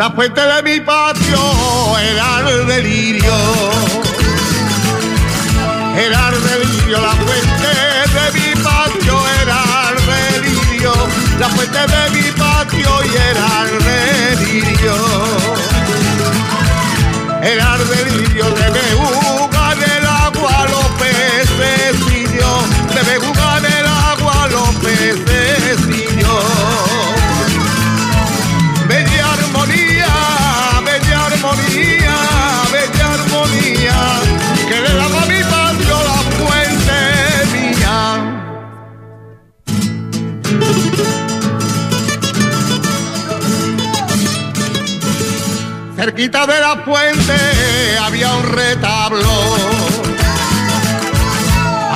La 0.00 0.10
fuente 0.10 0.40
de 0.40 0.62
mi 0.62 0.80
patio 0.80 1.38
era 1.98 2.48
el 2.48 2.66
delirio. 2.66 3.34
Era 5.94 6.30
el 6.30 6.42
delirio, 6.42 7.00
la 7.02 7.10
fuente 7.10 7.68
de 8.14 8.32
mi 8.32 8.62
patio 8.62 9.20
era 9.42 9.60
el 9.90 10.42
delirio. 10.42 10.94
La 11.38 11.50
fuente 11.50 11.80
de 11.80 12.10
mi 12.18 12.30
patio 12.32 12.90
y 13.04 13.14
era 13.14 13.48
el 13.68 13.76
delirio. 14.38 14.94
Era 17.42 17.74
el 17.74 17.88
delirio, 17.90 18.44
debe 18.54 18.80
jugar 18.96 19.19
Cerquita 46.20 46.46
de 46.46 46.60
la 46.60 46.76
fuente 46.84 47.32
había 47.98 48.30
un 48.34 48.52
retablo. 48.52 49.26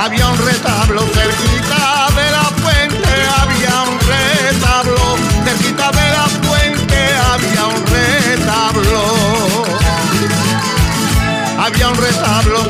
Había 0.03 0.27
un 0.29 0.37
retablo 0.39 1.01
cerquita 1.01 2.07
de 2.15 2.31
la 2.31 2.43
fuente, 2.63 3.07
había 3.37 3.83
un 3.83 3.99
retablo. 3.99 5.17
Cerquita 5.45 5.91
de 5.91 6.09
la 6.09 6.27
fuente 6.41 6.97
había 7.33 7.67
un 7.67 7.85
retablo. 7.85 9.03
Había 11.59 11.89
un 11.89 11.97
retablo 11.97 12.63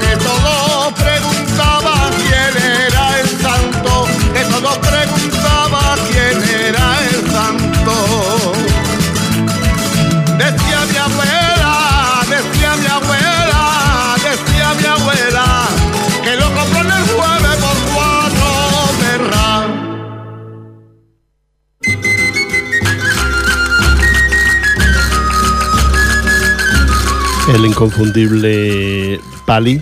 inconfundible 27.75 29.19
Pali, 29.45 29.81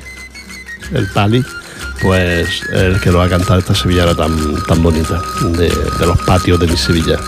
el 0.94 1.08
Pali, 1.14 1.46
pues 2.02 2.64
el 2.72 3.00
que 3.00 3.12
lo 3.12 3.20
va 3.20 3.26
a 3.26 3.30
cantar 3.30 3.60
esta 3.60 3.76
sevillana 3.76 4.16
tan, 4.16 4.36
tan 4.64 4.82
bonita, 4.82 5.22
de, 5.42 5.72
los 6.04 6.20
patios 6.24 6.60
de 6.60 6.66
mi 6.66 6.76
Sevilla. 6.76 7.20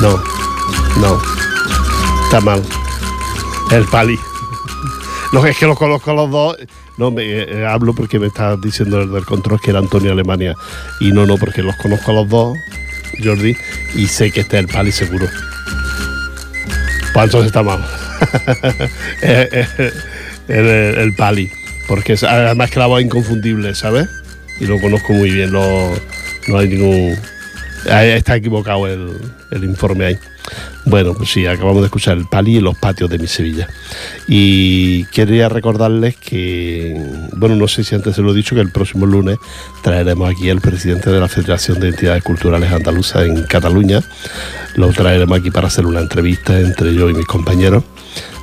No, 0.00 0.22
no, 1.02 1.20
está 2.24 2.40
mal. 2.40 2.62
El 3.70 3.84
Pali. 3.84 4.18
No, 5.32 5.44
es 5.44 5.58
que 5.58 5.66
los 5.66 5.78
conozco 5.78 6.14
los 6.14 6.30
dos. 6.30 6.56
No, 6.96 7.10
me 7.10 7.24
eh, 7.24 7.66
hablo 7.66 7.92
porque 7.92 8.18
me 8.18 8.28
está 8.28 8.56
diciendo 8.56 9.02
el 9.02 9.12
del 9.12 9.26
control 9.26 9.60
que 9.60 9.68
era 9.70 9.80
Antonio 9.80 10.12
Alemania. 10.12 10.54
Y 11.00 11.12
no, 11.12 11.26
no, 11.26 11.36
porque 11.36 11.62
los 11.62 11.76
conozco 11.76 12.10
a 12.10 12.14
los 12.14 12.28
dos, 12.30 12.56
Jordi, 13.22 13.54
y 13.96 14.06
sé 14.06 14.30
que 14.30 14.40
este 14.40 14.56
es 14.56 14.64
el 14.64 14.68
Pali 14.68 14.92
seguro. 14.92 15.26
Pues 17.12 17.24
entonces 17.24 17.48
está 17.48 17.62
mal. 17.62 17.84
El, 20.48 21.14
Pali. 21.14 21.50
Porque 21.88 22.16
además 22.26 22.70
que 22.70 22.78
la 22.78 22.86
voz 22.86 23.00
es 23.00 23.06
inconfundible, 23.06 23.74
¿sabes? 23.74 24.08
Y 24.60 24.66
lo 24.66 24.80
conozco 24.80 25.12
muy 25.12 25.30
bien, 25.30 25.52
no, 25.52 25.92
no 26.48 26.58
hay 26.58 26.68
ningún... 26.68 27.16
Está 27.86 28.36
equivocado 28.36 28.86
el, 28.86 29.12
el 29.50 29.64
informe 29.64 30.06
ahí. 30.06 30.18
Bueno, 30.86 31.14
pues 31.14 31.30
sí, 31.30 31.46
acabamos 31.46 31.80
de 31.80 31.86
escuchar 31.86 32.18
el 32.18 32.26
Pali 32.26 32.56
y 32.56 32.60
los 32.60 32.76
patios 32.76 33.08
de 33.08 33.18
mi 33.18 33.26
Sevilla. 33.26 33.68
Y 34.28 35.04
quería 35.06 35.48
recordarles 35.48 36.16
que, 36.16 36.94
bueno, 37.32 37.56
no 37.56 37.68
sé 37.68 37.84
si 37.84 37.94
antes 37.94 38.16
se 38.16 38.22
lo 38.22 38.32
he 38.32 38.36
dicho, 38.36 38.54
que 38.54 38.60
el 38.60 38.70
próximo 38.70 39.06
lunes 39.06 39.38
traeremos 39.82 40.30
aquí 40.30 40.50
al 40.50 40.60
presidente 40.60 41.10
de 41.10 41.20
la 41.20 41.28
Federación 41.28 41.80
de 41.80 41.88
Entidades 41.88 42.22
Culturales 42.22 42.70
Andaluzas 42.70 43.26
en 43.26 43.44
Cataluña. 43.44 44.02
Lo 44.76 44.88
traeremos 44.92 45.38
aquí 45.38 45.50
para 45.50 45.68
hacer 45.68 45.86
una 45.86 46.00
entrevista 46.00 46.58
entre 46.58 46.94
yo 46.94 47.08
y 47.08 47.14
mis 47.14 47.26
compañeros. 47.26 47.84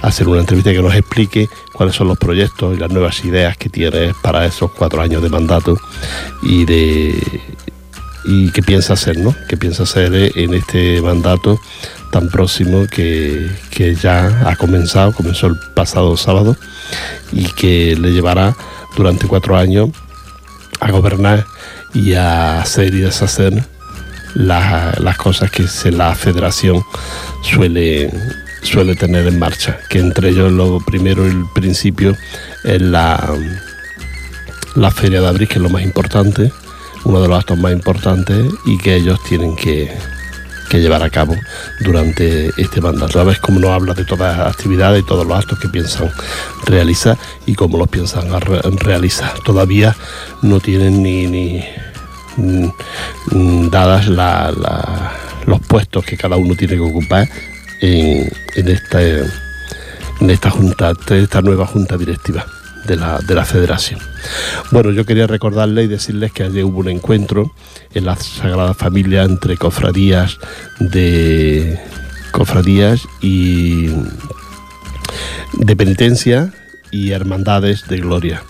Hacer 0.01 0.27
una 0.27 0.39
entrevista 0.39 0.71
que 0.71 0.81
nos 0.81 0.95
explique 0.95 1.47
cuáles 1.73 1.95
son 1.95 2.07
los 2.07 2.17
proyectos 2.17 2.75
y 2.75 2.79
las 2.79 2.89
nuevas 2.89 3.23
ideas 3.23 3.57
que 3.57 3.69
tiene 3.69 4.13
para 4.21 4.45
esos 4.45 4.71
cuatro 4.71 5.01
años 5.01 5.21
de 5.21 5.29
mandato 5.29 5.77
y 6.41 6.65
de 6.65 7.41
y 8.23 8.51
qué 8.51 8.61
piensa 8.61 8.93
hacer, 8.93 9.17
¿no? 9.17 9.35
¿Qué 9.47 9.57
piensa 9.57 9.83
hacer 9.83 10.13
en 10.35 10.53
este 10.53 11.01
mandato 11.01 11.59
tan 12.11 12.29
próximo 12.29 12.85
que, 12.87 13.49
que 13.71 13.95
ya 13.95 14.49
ha 14.49 14.55
comenzado, 14.55 15.13
comenzó 15.13 15.47
el 15.47 15.57
pasado 15.75 16.15
sábado 16.17 16.55
y 17.31 17.45
que 17.53 17.95
le 17.95 18.11
llevará 18.11 18.55
durante 18.95 19.27
cuatro 19.27 19.57
años 19.57 19.89
a 20.79 20.91
gobernar 20.91 21.45
y 21.93 22.13
a 22.13 22.61
hacer 22.61 22.93
y 22.93 23.01
deshacer 23.01 23.65
la- 24.35 24.93
las 24.99 25.17
cosas 25.17 25.51
que 25.51 25.67
se- 25.67 25.91
la 25.91 26.13
federación 26.15 26.83
suele 27.41 28.09
suele 28.63 28.95
tener 28.95 29.25
en 29.27 29.39
marcha, 29.39 29.79
que 29.89 29.97
entre 29.97 30.29
ellos 30.29 30.51
lo 30.51 30.79
primero 30.79 31.25
el 31.25 31.45
principio 31.55 32.15
es 32.63 32.79
la, 32.79 33.33
la 34.75 34.91
Feria 34.91 35.19
de 35.19 35.27
Abril, 35.27 35.47
que 35.47 35.55
es 35.55 35.61
lo 35.61 35.69
más 35.69 35.81
importante, 35.81 36.51
uno 37.03 37.21
de 37.23 37.27
los 37.27 37.39
actos 37.39 37.57
más 37.57 37.71
importantes 37.71 38.45
y 38.65 38.77
que 38.77 38.95
ellos 38.95 39.19
tienen 39.27 39.55
que, 39.55 39.91
llevar 40.73 41.03
a 41.03 41.09
cabo 41.09 41.35
durante 41.81 42.49
este 42.55 42.79
mandato. 42.79 43.25
Ver 43.25 43.39
cómo 43.41 43.59
nos 43.59 43.71
habla 43.71 43.93
de 43.93 44.05
todas 44.05 44.37
las 44.37 44.47
actividades 44.55 45.01
y 45.01 45.05
todos 45.05 45.25
los 45.27 45.37
actos 45.37 45.59
que 45.59 45.67
piensan 45.67 46.09
realizar 46.65 47.17
y 47.45 47.55
cómo 47.55 47.77
los 47.77 47.89
piensan 47.89 48.27
realizar. 48.77 49.33
Todavía 49.43 49.95
no 50.43 50.59
tienen 50.61 51.03
ni, 51.03 51.25
ni 51.27 51.65
dadas 53.71 54.07
los 55.45 55.59
puestos 55.67 56.05
que 56.05 56.17
cada 56.17 56.37
uno 56.37 56.55
tiene 56.55 56.75
que 56.75 56.81
ocupar 56.81 57.27
en, 57.81 58.31
en, 58.55 58.67
esta, 58.67 59.01
en 59.01 60.29
esta 60.29 60.49
junta, 60.49 60.93
esta 61.09 61.41
nueva 61.41 61.65
junta 61.65 61.97
directiva 61.97 62.45
de 62.85 62.95
la, 62.95 63.19
de 63.19 63.35
la 63.35 63.45
federación. 63.45 63.99
Bueno, 64.71 64.91
yo 64.91 65.05
quería 65.05 65.27
recordarles 65.27 65.85
y 65.85 65.87
decirles 65.87 66.31
que 66.31 66.43
ayer 66.43 66.63
hubo 66.63 66.79
un 66.79 66.89
encuentro 66.89 67.51
en 67.93 68.05
la 68.05 68.15
Sagrada 68.15 68.73
Familia 68.73 69.23
entre 69.23 69.57
cofradías 69.57 70.37
de 70.79 71.79
cofradías 72.31 73.01
y 73.21 73.87
de 75.53 75.75
penitencia 75.75 76.53
y 76.91 77.11
hermandades 77.11 77.87
de 77.87 77.97
gloria. 77.97 78.43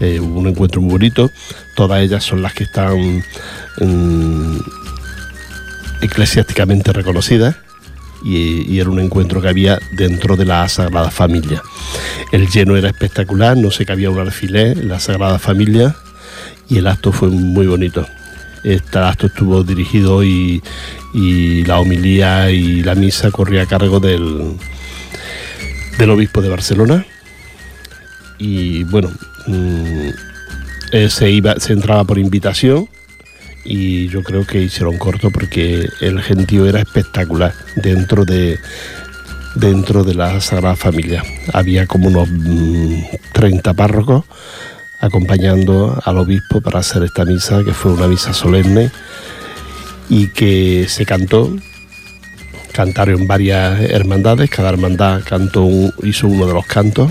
Eh, 0.00 0.20
hubo 0.20 0.40
un 0.40 0.48
encuentro 0.48 0.80
muy 0.80 0.92
bonito, 0.92 1.30
todas 1.78 2.02
ellas 2.02 2.24
son 2.24 2.42
las 2.42 2.54
que 2.54 2.64
están 2.64 3.22
mm, 3.78 4.56
eclesiásticamente 6.02 6.92
reconocidas 6.92 7.54
y, 8.24 8.80
era 8.80 8.90
un 8.90 8.98
encuentro 8.98 9.40
que 9.40 9.46
había 9.46 9.78
dentro 9.92 10.34
de 10.34 10.44
la 10.44 10.68
Sagrada 10.68 11.12
Familia. 11.12 11.62
El 12.32 12.48
lleno 12.48 12.76
era 12.76 12.88
espectacular, 12.88 13.56
no 13.56 13.70
se 13.70 13.86
cabía 13.86 14.10
un 14.10 14.18
alfiler 14.18 14.76
en 14.76 14.88
la 14.88 14.98
Sagrada 14.98 15.38
Familia 15.38 15.94
y 16.68 16.78
el 16.78 16.88
acto 16.88 17.12
fue 17.12 17.28
muy 17.28 17.68
bonito. 17.68 18.04
Este 18.64 18.98
acto 18.98 19.28
estuvo 19.28 19.62
dirigido 19.62 20.24
y, 20.24 20.60
la 21.64 21.78
homilía 21.78 22.50
y 22.50 22.82
la 22.82 22.96
misa 22.96 23.30
corría 23.30 23.62
a 23.62 23.66
cargo 23.66 24.00
del, 24.00 24.56
del 25.96 26.10
obispo 26.10 26.42
de 26.42 26.48
Barcelona. 26.48 27.06
Y 28.36 28.82
bueno, 28.82 29.12
mm, 29.46 30.08
eh, 30.92 31.08
se, 31.10 31.30
iba, 31.30 31.58
se 31.58 31.72
entraba 31.72 32.04
por 32.04 32.18
invitación 32.18 32.88
y 33.64 34.08
yo 34.08 34.22
creo 34.22 34.46
que 34.46 34.62
hicieron 34.62 34.96
corto 34.98 35.30
porque 35.30 35.88
el 36.00 36.22
gentío 36.22 36.66
era 36.66 36.80
espectacular 36.80 37.52
dentro 37.76 38.24
de 38.24 38.58
dentro 39.54 40.04
de 40.04 40.14
la 40.14 40.40
Sagrada 40.40 40.76
Familia. 40.76 41.22
Había 41.52 41.86
como 41.86 42.08
unos 42.08 42.28
30 43.32 43.72
mm, 43.72 43.76
párrocos 43.76 44.24
acompañando 45.00 46.00
al 46.04 46.18
obispo 46.18 46.60
para 46.60 46.80
hacer 46.80 47.02
esta 47.02 47.24
misa, 47.24 47.64
que 47.64 47.72
fue 47.72 47.92
una 47.92 48.08
misa 48.08 48.32
solemne 48.32 48.90
y 50.08 50.28
que 50.28 50.86
se 50.88 51.04
cantó. 51.04 51.54
Cantaron 52.72 53.26
varias 53.26 53.80
hermandades, 53.80 54.50
cada 54.50 54.68
hermandad 54.68 55.22
cantó 55.24 55.68
hizo 56.04 56.28
uno 56.28 56.46
de 56.46 56.54
los 56.54 56.66
cantos 56.66 57.10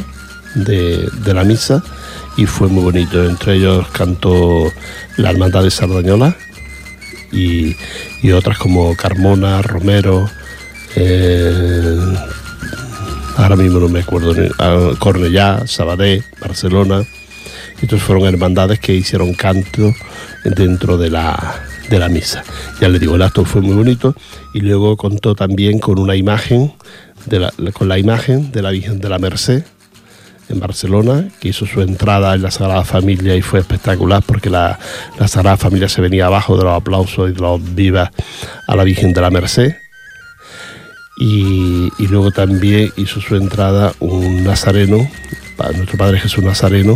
de, 0.65 1.33
la 1.33 1.43
misa 1.43 1.83
y 2.37 2.45
fue 2.45 2.67
muy 2.67 2.83
bonito. 2.83 3.23
Entre 3.23 3.55
ellos 3.55 3.87
cantó 3.91 4.71
la 5.17 5.31
Hermandad 5.31 5.63
de 5.63 5.71
Sardañola, 5.71 6.35
y, 7.31 7.75
otras 8.31 8.57
como 8.57 8.95
Carmona, 8.95 9.61
Romero, 9.61 10.29
eh, 10.95 11.99
ahora 13.37 13.55
mismo 13.55 13.79
no 13.79 13.89
me 13.89 14.01
acuerdo, 14.01 14.33
ah, 14.59 14.91
Cornellá, 14.99 15.65
Sabadell, 15.67 16.23
Barcelona. 16.41 17.03
Estos 17.81 18.01
fueron 18.01 18.25
hermandades 18.25 18.79
que 18.79 18.93
hicieron 18.95 19.33
canto 19.33 19.93
dentro 20.43 20.97
de 20.97 21.09
la, 21.11 21.61
de 21.89 21.99
la 21.99 22.09
misa. 22.09 22.43
Ya 22.81 22.89
le 22.89 22.99
digo, 22.99 23.15
el 23.15 23.21
acto 23.21 23.45
fue 23.45 23.61
muy 23.61 23.75
bonito 23.75 24.15
y 24.53 24.61
luego 24.61 24.97
contó 24.97 25.35
también 25.35 25.79
con 25.79 25.99
una 25.99 26.15
imagen, 26.15 26.73
con 27.73 27.87
la 27.87 27.99
imagen 27.99 28.51
de 28.51 28.61
la 28.61 28.71
Virgen 28.71 28.99
de 28.99 29.09
la 29.09 29.19
Merced, 29.19 29.63
en 30.49 30.59
Barcelona, 30.59 31.27
que 31.39 31.49
hizo 31.49 31.65
su 31.65 31.81
entrada 31.81 32.35
en 32.35 32.41
la 32.41 32.51
Sagrada 32.51 32.83
Familia 32.83 33.35
y 33.35 33.41
fue 33.41 33.59
espectacular 33.59 34.23
porque 34.25 34.49
la, 34.49 34.79
Sagrada 35.27 35.57
Familia 35.57 35.89
se 35.89 36.01
venía 36.01 36.27
abajo 36.27 36.57
de 36.57 36.63
los 36.63 36.73
aplausos 36.73 37.29
y 37.29 37.33
de 37.33 37.39
los 37.39 37.75
vivas 37.75 38.09
a 38.67 38.75
la 38.75 38.83
Virgen 38.83 39.13
de 39.13 39.21
la 39.21 39.29
Merced. 39.29 39.75
Y, 41.19 41.91
luego 42.09 42.31
también 42.31 42.91
hizo 42.95 43.19
su 43.19 43.35
entrada 43.35 43.93
un 43.99 44.43
nazareno, 44.43 45.09
nuestro 45.75 45.97
Padre 45.97 46.19
Jesús 46.19 46.43
Nazareno, 46.43 46.95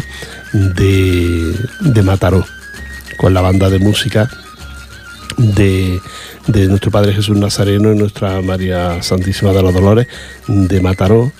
de, 0.54 1.56
de 1.80 2.04
Mataró, 2.04 2.46
con 3.18 3.34
la 3.34 3.42
banda 3.42 3.70
de 3.70 3.80
música 3.80 4.30
de, 5.38 6.00
de 6.48 6.68
nuestro 6.68 6.92
Padre 6.92 7.14
Jesús 7.14 7.38
Nazareno 7.38 7.92
y 7.92 7.98
nuestra 7.98 8.42
María 8.42 9.02
Santísima 9.02 9.52
de 9.54 9.64
los 9.64 9.74
Dolores 9.74 10.08
de 10.48 10.82
Mataró 10.82 11.32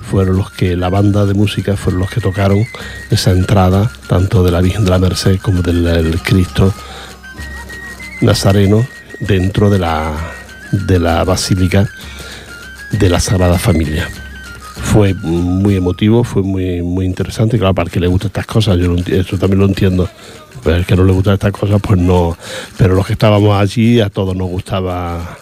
fueron 0.00 0.36
los 0.36 0.50
que, 0.50 0.76
la 0.76 0.88
banda 0.88 1.26
de 1.26 1.34
música 1.34 1.76
fueron 1.76 2.00
los 2.00 2.10
que 2.10 2.20
tocaron 2.20 2.64
esa 3.10 3.30
entrada, 3.30 3.90
tanto 4.06 4.42
de 4.42 4.50
la 4.50 4.60
Virgen 4.60 4.84
de 4.84 4.90
la 4.90 4.98
Merced 4.98 5.38
como 5.40 5.62
del, 5.62 6.18
Cristo 6.22 6.72
Nazareno, 8.20 8.86
dentro 9.20 9.70
de 9.70 9.78
la, 9.78 10.14
de 10.72 10.98
la 10.98 11.24
Basílica 11.24 11.88
de 12.92 13.08
la 13.10 13.20
Sagrada 13.20 13.58
Familia. 13.58 14.08
Fue 14.80 15.12
muy 15.14 15.76
emotivo, 15.76 16.24
fue 16.24 16.42
muy, 16.42 16.82
muy 16.82 17.04
interesante, 17.04 17.58
claro, 17.58 17.74
para 17.74 17.86
el 17.86 17.92
que 17.92 18.00
le 18.00 18.06
gusta 18.06 18.28
estas 18.28 18.46
cosas, 18.46 18.78
yo 18.78 18.94
eso 18.94 19.36
también 19.36 19.60
lo 19.60 19.66
entiendo, 19.66 20.08
pues 20.62 20.76
el 20.76 20.86
que 20.86 20.96
no 20.96 21.04
le 21.04 21.12
gusta 21.12 21.34
estas 21.34 21.52
cosas, 21.52 21.80
pues 21.82 21.98
no, 22.00 22.38
pero 22.76 22.94
los 22.94 23.06
que 23.06 23.12
estábamos 23.14 23.60
allí 23.60 24.00
a 24.00 24.08
todos 24.08 24.34
nos 24.36 24.48
gustaba 24.48 25.38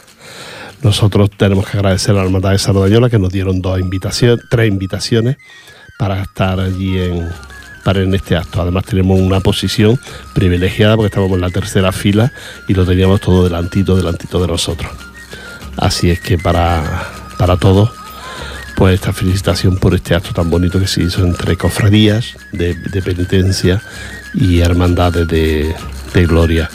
nosotros 0.86 1.30
tenemos 1.36 1.66
que 1.66 1.78
agradecer 1.78 2.12
a 2.12 2.18
la 2.18 2.24
Hermandad 2.26 2.52
de 2.52 2.60
Sardañola 2.60 3.10
que 3.10 3.18
nos 3.18 3.32
dieron 3.32 3.60
dos 3.60 3.80
invitaciones, 3.80 4.44
tres 4.48 4.68
invitaciones 4.68 5.36
para 5.98 6.22
estar 6.22 6.60
allí 6.60 6.96
en, 6.96 7.28
para 7.84 8.02
en 8.02 8.14
este 8.14 8.36
acto. 8.36 8.62
Además 8.62 8.84
tenemos 8.84 9.18
una 9.20 9.40
posición 9.40 9.98
privilegiada 10.32 10.94
porque 10.94 11.08
estábamos 11.08 11.34
en 11.34 11.40
la 11.40 11.50
tercera 11.50 11.90
fila 11.90 12.32
y 12.68 12.74
lo 12.74 12.86
teníamos 12.86 13.20
todo 13.20 13.42
delantito, 13.42 13.96
delantito 13.96 14.40
de 14.40 14.46
nosotros. 14.46 14.92
Así 15.76 16.08
es 16.08 16.20
que 16.20 16.38
para, 16.38 17.08
para 17.36 17.56
todos, 17.56 17.90
pues 18.76 18.94
esta 18.94 19.12
felicitación 19.12 19.78
por 19.78 19.92
este 19.92 20.14
acto 20.14 20.32
tan 20.32 20.48
bonito 20.48 20.78
que 20.78 20.86
se 20.86 21.02
hizo 21.02 21.24
entre 21.24 21.56
cofradías 21.56 22.36
de, 22.52 22.76
penitencia 23.02 23.82
y 24.34 24.60
hermandades 24.60 25.26
de, 25.26 25.74
de 26.14 26.26
gloria 26.26 26.70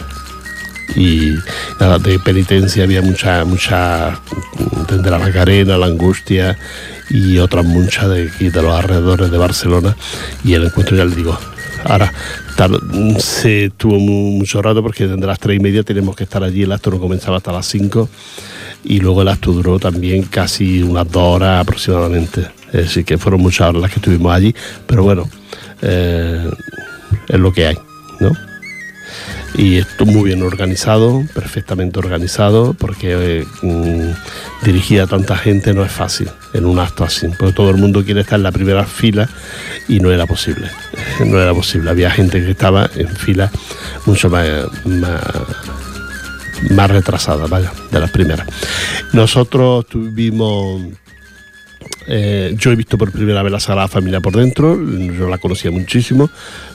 y 0.95 1.31
de 1.31 2.19
penitencia 2.23 2.83
había 2.83 3.01
mucha, 3.01 3.45
mucha, 3.45 4.19
de 4.89 5.11
la 5.11 5.19
Macarena, 5.19 5.77
la 5.77 5.87
Angustia 5.87 6.57
y 7.09 7.37
otras 7.37 7.65
muchas 7.65 8.09
de 8.09 8.29
de 8.29 8.61
los 8.61 8.73
alrededores 8.73 9.31
de 9.31 9.37
Barcelona. 9.37 9.95
Y 10.43 10.53
el 10.53 10.65
encuentro 10.65 10.97
ya 10.97 11.05
le 11.05 11.15
digo, 11.15 11.37
ahora 11.85 12.11
se 13.19 13.71
tuvo 13.75 13.97
mucho 13.99 14.61
rato 14.61 14.83
porque 14.83 15.07
desde 15.07 15.25
las 15.25 15.39
tres 15.39 15.57
y 15.57 15.59
media 15.59 15.83
tenemos 15.83 16.15
que 16.15 16.23
estar 16.23 16.43
allí, 16.43 16.63
el 16.63 16.71
acto 16.71 16.91
no 16.91 16.99
comenzaba 16.99 17.37
hasta 17.37 17.51
las 17.51 17.65
cinco 17.65 18.09
y 18.83 18.99
luego 18.99 19.21
el 19.21 19.29
acto 19.29 19.51
duró 19.51 19.79
también 19.79 20.23
casi 20.23 20.83
unas 20.83 21.09
dos 21.09 21.35
horas 21.35 21.61
aproximadamente, 21.61 22.47
así 22.73 23.03
que 23.03 23.17
fueron 23.17 23.41
muchas 23.41 23.69
horas 23.69 23.81
las 23.81 23.91
que 23.91 23.97
estuvimos 23.97 24.33
allí, 24.33 24.53
pero 24.85 25.03
bueno, 25.03 25.27
eh, 25.81 26.49
es 27.27 27.39
lo 27.39 27.51
que 27.51 27.67
hay, 27.67 27.77
¿no? 28.19 28.50
Y 29.55 29.77
esto 29.77 30.05
muy 30.05 30.25
bien 30.25 30.43
organizado, 30.43 31.23
perfectamente 31.33 31.99
organizado, 31.99 32.73
porque 32.73 33.41
eh, 33.41 33.45
mm, 33.61 34.65
dirigir 34.65 35.01
a 35.01 35.07
tanta 35.07 35.35
gente 35.35 35.73
no 35.73 35.83
es 35.83 35.91
fácil 35.91 36.29
en 36.53 36.65
un 36.65 36.79
acto 36.79 37.03
así, 37.03 37.27
porque 37.27 37.53
todo 37.53 37.69
el 37.69 37.77
mundo 37.77 38.03
quiere 38.03 38.21
estar 38.21 38.37
en 38.37 38.43
la 38.43 38.51
primera 38.51 38.85
fila 38.85 39.29
y 39.87 39.99
no 39.99 40.11
era 40.11 40.25
posible, 40.25 40.69
no 41.25 41.41
era 41.41 41.53
posible, 41.53 41.89
había 41.89 42.11
gente 42.11 42.43
que 42.43 42.51
estaba 42.51 42.89
en 42.95 43.09
fila 43.09 43.51
mucho 44.05 44.29
más, 44.29 44.47
más, 46.69 46.91
retrasada, 46.91 47.47
vaya, 47.47 47.71
de 47.91 47.99
las 47.99 48.11
primeras. 48.11 48.47
Nosotros 49.13 49.85
tuvimos 49.87 50.81
eh, 52.07 52.53
yo 52.57 52.71
he 52.71 52.75
visto 52.75 52.97
por 52.97 53.11
primera 53.11 53.43
vez 53.43 53.51
la 53.51 53.59
Sagrada 53.59 53.87
Familia 53.87 54.21
por 54.21 54.35
dentro, 54.35 54.77
yo 54.77 55.27
la 55.27 55.37
conocía 55.37 55.71
muchísimo, 55.71 56.29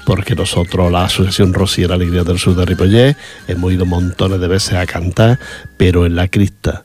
porque 0.05 0.35
nosotros, 0.35 0.91
la 0.91 1.05
Asociación 1.05 1.53
Rosiera 1.53 1.95
Alegría 1.95 2.25
del 2.25 2.39
Sur 2.39 2.55
de 2.55 2.65
Ripollet, 2.65 3.17
hemos 3.49 3.73
ido 3.73 3.87
montones 3.87 4.41
de 4.41 4.49
veces 4.49 4.75
a 4.75 4.87
cantar, 4.87 5.39
pero 5.77 6.07
en 6.07 6.17
la 6.17 6.29
crista, 6.29 6.85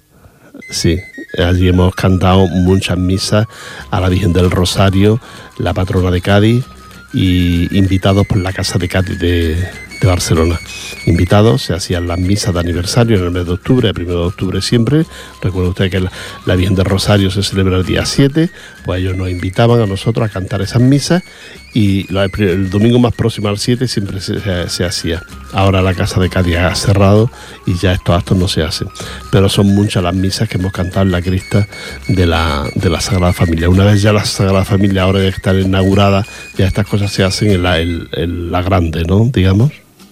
sí, 0.69 0.99
allí 1.37 1.67
hemos 1.67 1.93
cantado 1.95 2.47
muchas 2.47 2.97
misas 2.97 3.47
a 3.89 3.99
la 3.99 4.09
Virgen 4.09 4.33
del 4.33 4.49
Rosario, 4.49 5.19
la 5.57 5.73
patrona 5.73 6.11
de 6.11 6.21
Cádiz, 6.21 6.65
y 7.13 7.77
invitados 7.77 8.25
por 8.25 8.37
la 8.37 8.53
Casa 8.53 8.79
de 8.79 8.87
Cádiz 8.87 9.19
de, 9.19 9.57
de 10.01 10.07
Barcelona. 10.07 10.59
Invitados, 11.05 11.61
se 11.61 11.73
hacían 11.73 12.07
las 12.07 12.19
misas 12.19 12.53
de 12.53 12.59
aniversario 12.59 13.17
en 13.17 13.23
el 13.23 13.31
mes 13.31 13.45
de 13.45 13.53
octubre, 13.53 13.87
el 13.87 13.93
primero 13.93 14.21
de 14.21 14.27
octubre 14.27 14.61
siempre. 14.61 15.05
Recuerda 15.41 15.69
usted 15.69 15.91
que 15.91 15.99
la, 15.99 16.11
la 16.45 16.55
Virgen 16.55 16.75
de 16.75 16.83
Rosario 16.83 17.31
se 17.31 17.43
celebra 17.43 17.77
el 17.77 17.85
día 17.85 18.05
7, 18.05 18.49
pues 18.85 18.99
ellos 18.99 19.15
nos 19.15 19.29
invitaban 19.29 19.79
a 19.79 19.85
nosotros 19.85 20.27
a 20.27 20.31
cantar 20.31 20.61
esas 20.61 20.81
misas 20.81 21.23
y 21.73 22.05
el, 22.37 22.69
domingo 22.69 22.99
más 22.99 23.13
próximo 23.13 23.47
al 23.47 23.57
7 23.57 23.87
siempre 23.87 24.19
se, 24.19 24.85
hacía. 24.85 25.23
Ahora 25.53 25.81
la 25.81 25.93
Casa 25.93 26.19
de 26.19 26.29
Cádiz 26.29 26.57
ha 26.57 26.75
cerrado 26.75 27.31
y 27.65 27.75
ya 27.75 27.93
estos 27.93 28.15
actos 28.15 28.37
no 28.37 28.47
se 28.47 28.63
hacen. 28.63 28.89
Pero 29.31 29.47
son 29.47 29.67
muchas 29.67 30.03
las 30.03 30.13
misas 30.13 30.49
que 30.49 30.57
hemos 30.57 30.73
cantado 30.73 31.05
en 31.05 31.11
la 31.11 31.21
crista 31.21 31.67
de 32.07 32.25
la, 32.25 32.69
de 32.75 32.89
la 32.89 32.99
Sagrada 32.99 33.33
Familia. 33.33 33.69
Una 33.69 33.85
vez 33.85 34.01
ya 34.01 34.11
la 34.11 34.25
Sagrada 34.25 34.65
Familia 34.65 35.03
ahora 35.03 35.19
de 35.19 35.29
estar 35.29 35.55
inaugurada, 35.55 36.25
ya 36.57 36.65
estas 36.67 36.87
cosas 36.87 37.11
se 37.11 37.23
hacen 37.23 37.51
en 37.51 37.63
la, 37.63 37.79
en 37.79 38.51
la 38.51 38.61
grande, 38.61 39.03
¿no? 39.05 39.29
Digamos. 39.31 39.71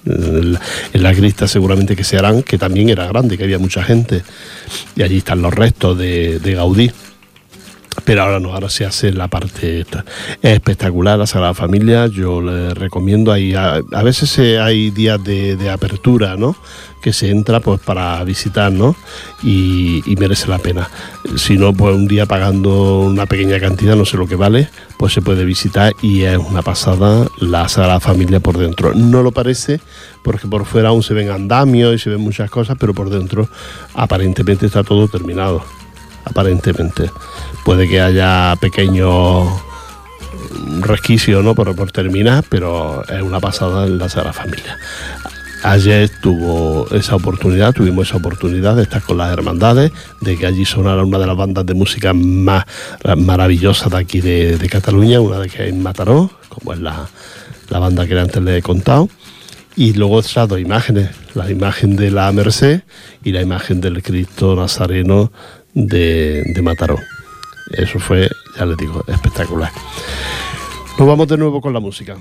En 0.09 1.03
la, 1.03 1.13
crista 1.13 1.47
seguramente 1.47 1.95
que 1.95 2.03
se 2.03 2.17
harán, 2.17 2.43
que 2.43 2.57
también 2.57 2.89
era 2.89 3.07
grande, 3.07 3.37
que 3.37 3.43
había 3.43 3.59
mucha 3.59 3.83
gente. 3.83 4.23
Y 4.95 5.03
allí 5.03 5.17
están 5.17 5.41
los 5.41 5.53
restos 5.53 5.97
de, 5.97 6.39
de 6.39 6.53
Gaudí 6.53 6.91
pero 8.09 8.23
ahora 8.23 8.39
no, 8.39 8.55
ahora 8.55 8.71
se 8.71 8.87
hace 8.87 9.11
la 9.11 9.27
parte 9.27 9.81
esta. 9.81 10.03
Es 10.41 10.53
espectacular 10.53 11.19
la 11.19 11.27
Sagrada 11.27 11.53
Familia, 11.53 12.07
yo 12.07 12.41
le 12.41 12.73
recomiendo, 12.73 13.31
ahí 13.31 13.53
a, 13.53 13.83
veces 14.01 14.35
eh, 14.39 14.59
hay 14.59 14.89
días 14.89 15.23
de, 15.23 15.69
apertura, 15.69 16.35
¿no? 16.35 16.55
Que 17.03 17.13
se 17.13 17.29
entra 17.29 17.59
pues 17.59 17.79
para 17.81 18.23
visitar, 18.23 18.71
¿no? 18.71 18.95
Y, 19.43 20.01
merece 20.17 20.47
la 20.47 20.57
pena. 20.57 20.89
Si 21.37 21.55
no, 21.55 21.71
pues 21.71 21.95
un 21.95 22.07
día 22.07 22.25
pagando 22.25 23.01
una 23.01 23.27
pequeña 23.27 23.59
cantidad, 23.59 23.95
no 23.95 24.05
sé 24.05 24.17
lo 24.17 24.25
que 24.25 24.35
vale, 24.35 24.69
pues 24.97 25.13
se 25.13 25.21
puede 25.21 25.45
visitar 25.45 25.93
y 26.01 26.23
es 26.23 26.39
una 26.39 26.63
pasada 26.63 27.27
la 27.37 27.69
Sagrada 27.69 27.99
Familia 27.99 28.39
por 28.39 28.57
dentro. 28.57 28.95
No 28.95 29.21
lo 29.21 29.31
parece 29.31 29.81
porque 30.23 30.47
por 30.47 30.65
fuera 30.65 30.89
aún 30.89 31.03
se 31.03 31.13
ven 31.13 31.29
andamios 31.29 31.93
y 31.93 31.99
se 31.99 32.09
ven 32.09 32.21
muchas 32.21 32.49
cosas, 32.49 32.75
pero 32.79 32.95
por 32.95 33.11
dentro 33.11 33.47
aparentemente 33.93 34.65
está 34.65 34.83
todo 34.83 35.07
terminado 35.07 35.63
aparentemente. 36.25 37.11
Puede 37.63 37.87
que 37.87 38.01
haya 38.01 38.55
pequeños 38.59 39.47
resquicios 40.81 41.43
¿no? 41.43 41.55
por, 41.55 41.75
por 41.75 41.91
terminar, 41.91 42.43
pero 42.49 43.03
es 43.07 43.21
una 43.21 43.39
pasada 43.39 43.85
en 43.85 43.97
la 43.97 44.09
Sagrada 44.09 44.33
Familia. 44.33 44.77
Ayer 45.63 46.09
tuvo 46.21 46.87
esa 46.91 47.17
oportunidad, 47.17 47.73
tuvimos 47.73 48.07
esa 48.07 48.17
oportunidad 48.17 48.77
de 48.77 48.83
estar 48.83 49.01
con 49.01 49.17
las 49.17 49.31
hermandades, 49.31 49.91
de 50.21 50.37
que 50.37 50.45
allí 50.45 50.63
sonara 50.63 51.03
una 51.03 51.19
de 51.19 51.27
las 51.27 51.35
bandas 51.35 51.65
de 51.65 51.73
música 51.73 52.13
más 52.13 52.63
maravillosas 53.17 53.91
de 53.91 53.97
aquí 53.97 54.21
de, 54.21 54.69
Cataluña, 54.71 55.19
una 55.19 55.39
de 55.39 55.49
que 55.49 55.67
en 55.67 55.83
Mataró, 55.83 56.31
como 56.47 56.73
es 56.73 56.79
la, 56.79 57.09
la 57.69 57.79
banda 57.79 58.07
que 58.07 58.17
antes 58.17 58.41
le 58.41 58.57
he 58.57 58.61
contado. 58.61 59.09
Y 59.75 59.93
luego 59.93 60.21
esas 60.21 60.47
dos 60.47 60.59
imágenes, 60.59 61.09
la 61.33 61.49
imagen 61.51 61.97
de 61.97 62.11
la 62.11 62.31
Merced 62.31 62.81
y 63.23 63.33
la 63.33 63.41
imagen 63.41 63.81
del 63.81 64.01
Cristo 64.01 64.55
Nazareno 64.55 65.31
de, 65.73 66.43
de 66.53 66.61
Mataró. 66.61 66.99
Eso 67.71 67.99
fue, 67.99 68.29
ya 68.57 68.65
les 68.65 68.77
digo, 68.77 69.03
espectacular. 69.07 69.71
Nos 70.97 71.07
vamos 71.07 71.27
de 71.27 71.37
nuevo 71.37 71.61
con 71.61 71.73
la 71.73 71.79
música. 71.79 72.17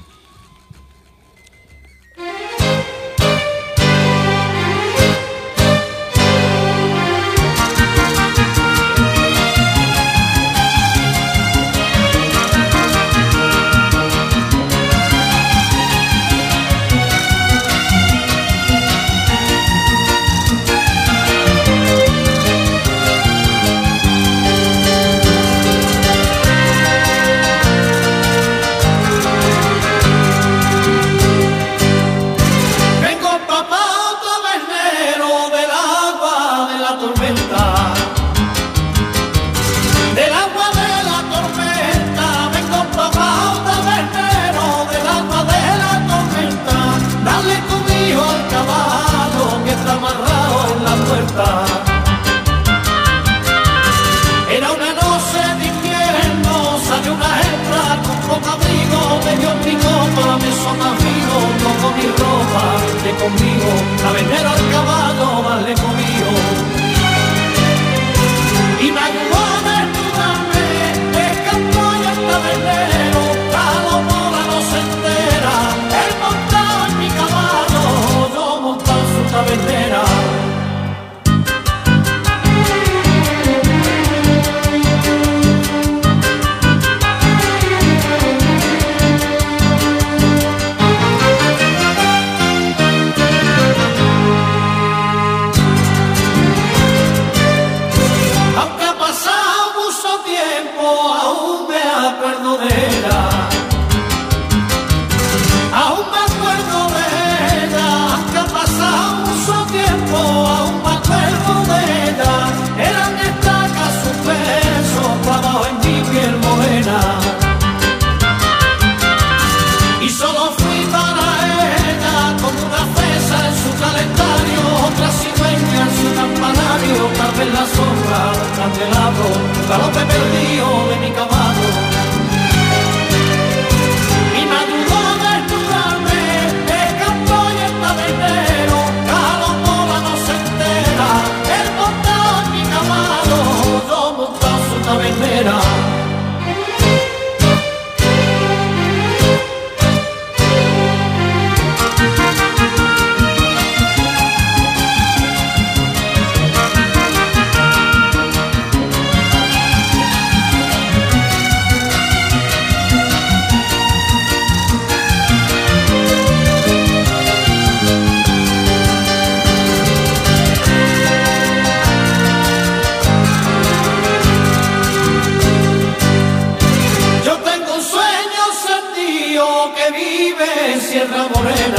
Sierra 180.88 181.28
Morena. 181.34 181.77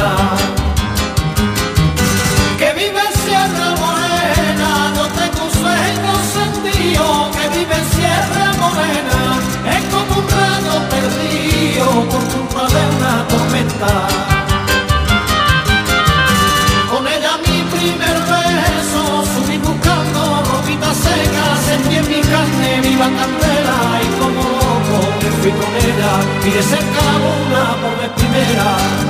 Cerca 26.62 27.02
la 27.04 27.18
luna 27.20 27.82
por 27.82 28.00
vez 28.00 28.10
primera. 28.16 29.09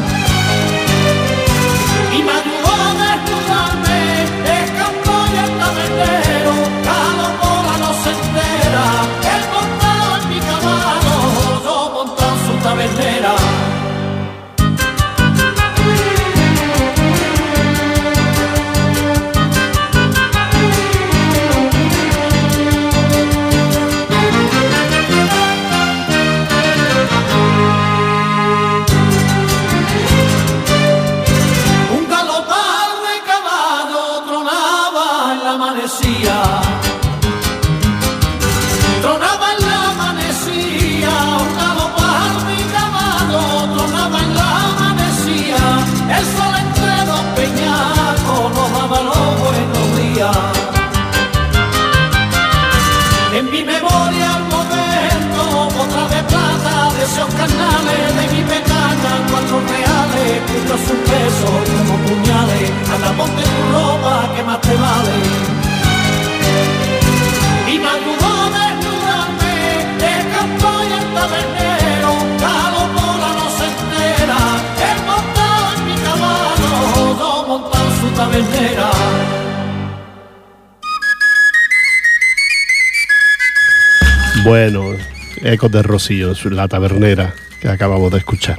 Ecos 85.41 85.71
de 85.71 85.81
Rocío, 85.81 86.33
la 86.51 86.67
tabernera 86.67 87.33
que 87.59 87.67
acabamos 87.67 88.11
de 88.11 88.19
escuchar. 88.19 88.57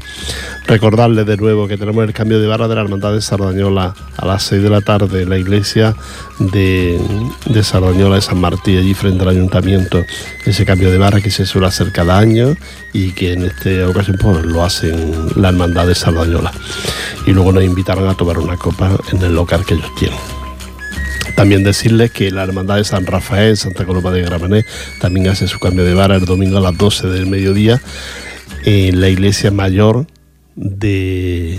Recordarles 0.67 1.27
de 1.27 1.37
nuevo 1.37 1.67
que 1.67 1.77
tenemos 1.77 2.05
el 2.05 2.13
cambio 2.13 2.41
de 2.41 2.47
barra 2.47 2.69
de 2.69 2.75
la 2.75 2.83
Hermandad 2.83 3.13
de 3.13 3.21
Sardañola 3.21 3.95
a 4.17 4.27
las 4.27 4.43
6 4.45 4.63
de 4.63 4.71
la 4.71 4.81
tarde 4.83 5.23
en 5.23 5.31
la 5.31 5.39
iglesia 5.39 5.95
de, 6.39 7.01
de 7.47 7.63
Sardañola 7.63 8.17
de 8.17 8.21
San 8.21 8.41
Martín, 8.41 8.79
allí 8.79 8.95
frente 8.95 9.23
al 9.23 9.31
ayuntamiento. 9.31 10.05
Ese 10.45 10.65
cambio 10.65 10.91
de 10.91 10.99
barra 10.99 11.21
que 11.21 11.31
se 11.31 11.47
suele 11.47 11.67
hacer 11.67 11.93
cada 11.93 12.19
año 12.19 12.55
y 12.93 13.13
que 13.13 13.33
en 13.33 13.45
esta 13.45 13.89
ocasión 13.89 14.19
pues, 14.21 14.45
lo 14.45 14.63
hacen 14.63 15.29
la 15.37 15.49
Hermandad 15.49 15.87
de 15.87 15.95
Sardañola. 15.95 16.53
Y 17.27 17.33
luego 17.33 17.53
nos 17.53 17.65
invitaron 17.65 18.09
a 18.09 18.15
tomar 18.15 18.39
una 18.39 18.57
copa 18.57 18.97
en 19.13 19.23
el 19.23 19.35
local 19.35 19.65
que 19.65 19.75
ellos 19.75 19.95
tienen. 19.99 20.40
También 21.41 21.65
decirles 21.65 22.11
que 22.11 22.31
la 22.31 22.43
Hermandad 22.43 22.77
de 22.77 22.85
San 22.85 23.07
Rafael, 23.07 23.57
Santa 23.57 23.87
Coloma 23.87 24.11
de 24.11 24.21
Gramenet, 24.21 24.67
también 25.01 25.29
hace 25.29 25.49
su 25.49 25.59
cambio 25.59 25.87
de 25.87 25.95
vara 25.95 26.17
el 26.17 26.27
domingo 26.27 26.59
a 26.59 26.61
las 26.61 26.77
12 26.77 27.07
del 27.09 27.25
mediodía 27.29 27.81
en 28.67 29.01
la 29.01 29.09
iglesia 29.09 29.51
mayor 29.51 30.07
de, 30.55 31.59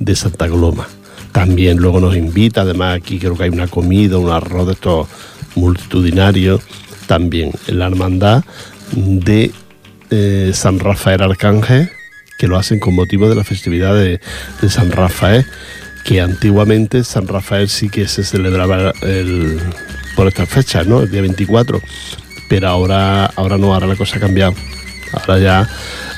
de 0.00 0.16
Santa 0.16 0.48
Coloma. 0.48 0.88
También 1.30 1.78
luego 1.78 2.00
nos 2.00 2.16
invita, 2.16 2.62
además 2.62 2.96
aquí 2.96 3.20
creo 3.20 3.36
que 3.36 3.44
hay 3.44 3.50
una 3.50 3.68
comida, 3.68 4.18
un 4.18 4.32
arroz 4.32 4.66
de 4.66 4.72
estos 4.72 5.06
multitudinarios, 5.54 6.60
también 7.06 7.52
la 7.68 7.86
Hermandad 7.86 8.42
de 8.96 9.52
eh, 10.10 10.50
San 10.54 10.80
Rafael 10.80 11.22
Arcángel, 11.22 11.88
que 12.36 12.48
lo 12.48 12.58
hacen 12.58 12.80
con 12.80 12.96
motivo 12.96 13.28
de 13.28 13.36
la 13.36 13.44
festividad 13.44 13.94
de, 13.94 14.20
de 14.60 14.70
San 14.70 14.90
Rafael 14.90 15.46
que 16.04 16.20
antiguamente 16.20 17.04
San 17.04 17.28
Rafael 17.28 17.68
sí 17.68 17.88
que 17.88 18.08
se 18.08 18.24
celebraba 18.24 18.92
el, 19.02 19.60
por 20.16 20.28
estas 20.28 20.48
fechas, 20.48 20.86
¿no? 20.86 21.02
El 21.02 21.10
día 21.10 21.20
24, 21.22 21.80
pero 22.48 22.68
ahora, 22.68 23.26
ahora 23.26 23.58
no, 23.58 23.72
ahora 23.74 23.86
la 23.86 23.96
cosa 23.96 24.16
ha 24.16 24.20
cambiado. 24.20 24.54
Ahora 25.12 25.38
ya 25.38 25.68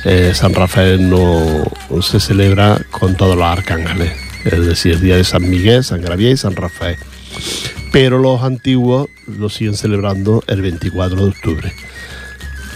eh, 0.05 0.33
San 0.35 0.55
Rafael 0.55 1.09
no 1.09 1.65
se 2.03 2.21
celebra 2.21 2.81
con 2.91 3.17
todos 3.17 3.37
los 3.37 3.47
arcángeles, 3.47 4.13
es 4.45 4.67
decir, 4.67 4.95
el 4.95 5.01
día 5.01 5.17
de 5.17 5.25
San 5.25 5.49
Miguel, 5.49 5.83
San 5.85 6.03
Gabriel 6.03 6.35
y 6.35 6.37
San 6.37 6.57
Rafael. 6.57 6.97
Pero 7.93 8.19
los 8.19 8.43
antiguos 8.43 9.09
lo 9.27 9.49
siguen 9.49 9.77
celebrando 9.77 10.43
el 10.47 10.63
24 10.63 11.17
de 11.17 11.29
octubre. 11.31 11.73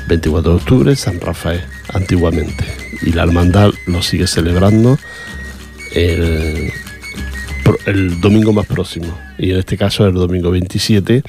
24 0.09 0.51
de 0.51 0.57
octubre, 0.57 0.97
San 0.97 1.21
Rafael, 1.21 1.63
antiguamente. 1.93 2.65
Y 3.03 3.13
la 3.13 3.25
hermandad 3.25 3.71
lo 3.87 4.03
sigue 4.03 4.27
celebrando 4.27 4.99
el, 5.95 6.73
el 7.87 8.21
domingo 8.21 8.53
más 8.53 8.67
próximo, 8.67 9.17
y 9.39 9.53
en 9.53 9.59
este 9.59 9.77
caso 9.77 10.07
el 10.07 10.15
domingo 10.15 10.51
27, 10.51 11.23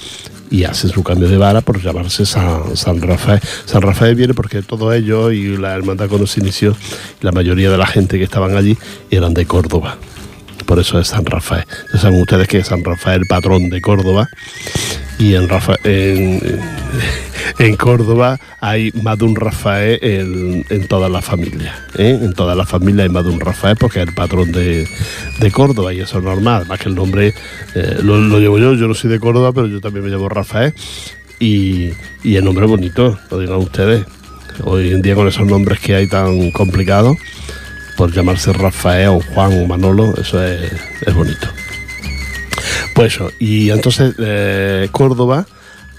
y 0.50 0.64
hace 0.64 0.88
su 0.90 1.04
cambio 1.04 1.28
de 1.28 1.38
vara 1.38 1.62
por 1.62 1.82
llamarse 1.82 2.26
San, 2.26 2.76
San 2.76 3.02
Rafael. 3.02 3.40
San 3.66 3.82
Rafael 3.82 4.16
viene 4.16 4.34
porque 4.34 4.62
todos 4.62 4.94
ellos 4.96 5.34
y 5.34 5.58
la 5.58 5.76
hermandad 5.76 6.10
cuando 6.10 6.28
se 6.28 6.40
inició, 6.40 6.76
la 7.22 7.32
mayoría 7.32 7.70
de 7.70 7.78
la 7.78 7.86
gente 7.86 8.18
que 8.18 8.24
estaban 8.24 8.56
allí 8.56 8.78
eran 9.12 9.34
de 9.34 9.46
Córdoba. 9.46 9.98
Por 10.68 10.80
eso 10.80 11.00
es 11.00 11.08
San 11.08 11.26
Rafael. 11.26 11.64
Ya 11.94 12.00
saben 12.00 12.20
ustedes 12.22 12.48
que 12.48 12.58
es 12.60 12.68
San 12.68 12.84
Rafael 12.84 13.22
patrón 13.28 13.70
de 13.70 13.82
Córdoba. 13.82 14.30
Y 15.18 15.34
en, 15.34 15.48
Rafa- 15.50 15.80
en, 15.84 16.40
Córdoba 17.78 18.38
hay 18.60 18.92
más 19.02 19.18
de 19.18 19.26
un 19.26 19.36
Rafael 19.36 19.98
en, 20.04 20.66
en 20.70 20.88
todas 20.88 21.10
las 21.10 21.26
familias. 21.26 21.74
¿eh? 21.98 22.20
En 22.22 22.34
todas 22.34 22.56
las 22.56 22.70
familias 22.70 23.08
hay 23.08 23.14
más 23.14 23.24
de 23.24 23.32
un 23.32 23.40
Rafael 23.40 23.78
porque 23.80 24.02
es 24.02 24.08
el 24.08 24.14
patrón 24.14 24.52
de, 24.52 24.88
Córdoba 25.52 25.94
y 25.94 26.02
eso 26.02 26.20
es 26.20 26.24
normal. 26.24 26.58
Además 26.58 26.80
que 26.80 26.90
el 26.90 26.96
nombre 26.96 27.34
eh, 27.74 27.98
lo, 28.04 28.40
llevo 28.40 28.60
yo, 28.60 28.74
yo 28.76 28.88
no 28.88 28.94
soy 28.94 29.10
de 29.10 29.20
Córdoba, 29.20 29.54
pero 29.54 29.68
yo 29.68 29.80
también 29.82 30.06
me 30.06 30.12
llamo 30.12 30.30
Rafael. 30.30 30.74
Y, 31.40 31.92
y 32.24 32.36
el 32.36 32.44
nombre 32.44 32.66
es 32.66 32.70
bonito, 32.72 33.18
lo 33.32 33.40
digan 33.40 33.58
ustedes. 33.58 34.06
Hoy 34.64 34.92
en 34.92 35.02
día 35.02 35.16
con 35.16 35.28
esos 35.28 35.48
nombres 35.48 35.80
que 35.80 35.96
hay 35.96 36.08
tan 36.08 36.52
complicados, 36.52 37.16
por 37.98 38.14
llamarse 38.14 38.54
Rafael 38.54 39.20
Juan 39.34 39.62
o 39.62 39.68
Manolo, 39.68 40.14
eso 40.18 40.42
es, 40.42 40.72
es 41.02 41.14
bonito. 41.14 41.48
Pues 42.94 43.16
eso, 43.16 43.32
y 43.40 43.72
entonces 43.72 44.16
eh, 44.20 44.88
Córdoba 44.92 45.46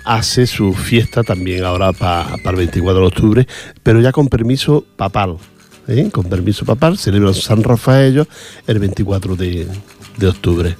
hace 0.04 0.46
su 0.46 0.72
fiesta 0.72 1.22
también 1.22 1.64
ahora 1.64 1.92
para 1.92 2.38
el 2.44 2.56
24 2.56 3.00
de 3.00 3.06
octubre, 3.06 3.46
pero 3.82 4.00
ya 4.00 4.12
con 4.12 4.28
permiso 4.28 4.84
papal. 4.96 5.36
¿eh? 5.88 6.08
Con 6.10 6.24
permiso 6.24 6.64
papal, 6.64 6.96
celebran 6.98 7.34
San 7.34 7.62
Rafael 7.62 8.26
el 8.66 8.78
24 8.78 9.36
de, 9.36 9.66
de 10.16 10.26
octubre. 10.26 10.76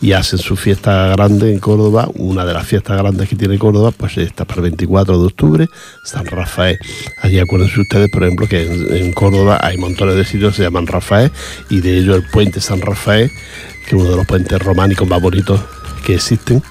Y 0.00 0.12
hacen 0.12 0.38
su 0.38 0.56
fiesta 0.56 1.08
grande 1.08 1.52
en 1.52 1.58
Córdoba, 1.58 2.08
una 2.14 2.44
de 2.44 2.54
las 2.54 2.66
fiestas 2.66 2.98
grandes 2.98 3.28
que 3.28 3.36
tiene 3.36 3.58
Córdoba, 3.58 3.90
pues 3.90 4.16
está 4.18 4.44
para 4.44 4.58
el 4.58 4.62
24 4.62 5.18
de 5.18 5.26
octubre, 5.26 5.68
San 6.04 6.24
Rafael. 6.26 6.78
Allí 7.20 7.38
acuérdense 7.38 7.80
ustedes, 7.80 8.08
por 8.10 8.22
ejemplo, 8.22 8.46
que 8.46 8.62
en, 8.62 9.12
Córdoba 9.12 9.58
hay 9.60 9.76
montones 9.76 10.14
de 10.14 10.24
sitios 10.24 10.52
que 10.52 10.58
se 10.58 10.62
llaman 10.62 10.86
Rafael, 10.86 11.32
y 11.68 11.80
de 11.80 11.98
ellos 11.98 12.16
el 12.16 12.22
puente 12.30 12.60
San 12.60 12.80
Rafael, 12.80 13.30
que 13.88 13.96
es 13.96 14.00
uno 14.00 14.10
de 14.10 14.16
los 14.16 14.26
puentes 14.26 14.58
románicos 14.60 15.08
más 15.08 15.20
bonitos 15.20 15.60
que 16.04 16.14
existen 16.14 16.62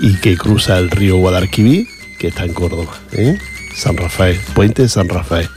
y 0.00 0.14
que 0.16 0.36
cruza 0.36 0.78
el 0.78 0.90
río 0.90 1.16
Guadalquivir, 1.18 1.86
que 2.18 2.28
está 2.28 2.44
en 2.44 2.54
Córdoba. 2.54 2.94
¿eh? 3.12 3.38
San 3.74 3.96
Rafael, 3.96 4.38
puente 4.54 4.82
de 4.82 4.88
San 4.88 5.08
Rafael. 5.08 5.48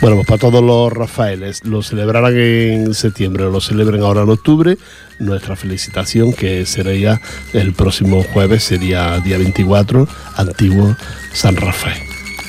Bueno, 0.00 0.16
pues 0.16 0.26
para 0.26 0.38
todos 0.38 0.62
los 0.62 0.92
Rafaeles, 0.92 1.64
lo 1.64 1.82
celebrarán 1.82 2.36
en 2.36 2.94
septiembre 2.94 3.44
o 3.44 3.50
lo 3.50 3.60
celebren 3.60 4.02
ahora 4.02 4.22
en 4.22 4.30
octubre, 4.30 4.76
nuestra 5.18 5.56
felicitación 5.56 6.32
que 6.32 6.66
sería 6.66 7.20
el 7.52 7.72
próximo 7.72 8.22
jueves, 8.22 8.64
sería 8.64 9.18
día 9.20 9.38
24, 9.38 10.08
antiguo 10.36 10.96
San 11.32 11.56
Rafael. 11.56 12.02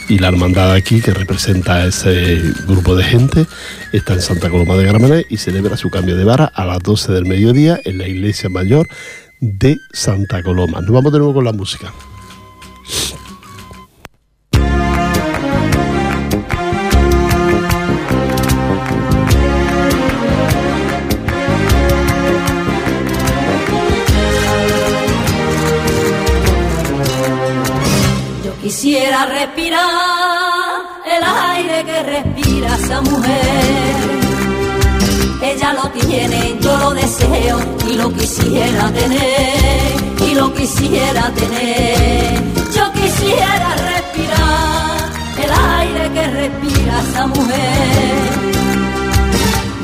Y 0.07 0.19
la 0.19 0.27
hermandad 0.27 0.71
aquí, 0.71 1.01
que 1.01 1.11
representa 1.11 1.77
a 1.77 1.85
ese 1.87 2.41
grupo 2.67 2.95
de 2.95 3.03
gente, 3.03 3.47
está 3.91 4.13
en 4.13 4.21
Santa 4.21 4.49
Coloma 4.49 4.75
de 4.75 4.85
Gramenet 4.85 5.25
y 5.29 5.37
celebra 5.37 5.77
su 5.77 5.89
cambio 5.89 6.15
de 6.15 6.23
vara 6.23 6.45
a 6.45 6.65
las 6.65 6.79
12 6.79 7.11
del 7.11 7.25
mediodía 7.25 7.79
en 7.85 7.97
la 7.97 8.07
iglesia 8.07 8.49
mayor 8.49 8.87
de 9.39 9.77
Santa 9.93 10.43
Coloma. 10.43 10.81
Nos 10.81 10.91
vamos 10.91 11.11
de 11.11 11.19
nuevo 11.19 11.33
con 11.33 11.45
la 11.45 11.53
música. 11.53 11.91
Respirar 29.27 30.81
el 31.05 31.23
aire 31.23 31.83
que 31.83 32.03
respira 32.03 32.75
esa 32.75 33.01
mujer. 33.01 33.95
Ella 35.41 35.73
lo 35.73 35.89
tiene, 35.89 36.57
yo 36.61 36.77
lo 36.77 36.93
deseo 36.93 37.59
y 37.89 37.93
lo 37.93 38.13
quisiera 38.13 38.91
tener, 38.91 39.93
y 40.27 40.35
lo 40.35 40.53
quisiera 40.53 41.31
tener. 41.31 42.43
Yo 42.75 42.91
quisiera 42.93 43.75
respirar 43.75 45.09
el 45.43 45.51
aire 45.79 46.11
que 46.13 46.27
respira 46.27 47.01
esa 47.09 47.27
mujer 47.27 48.45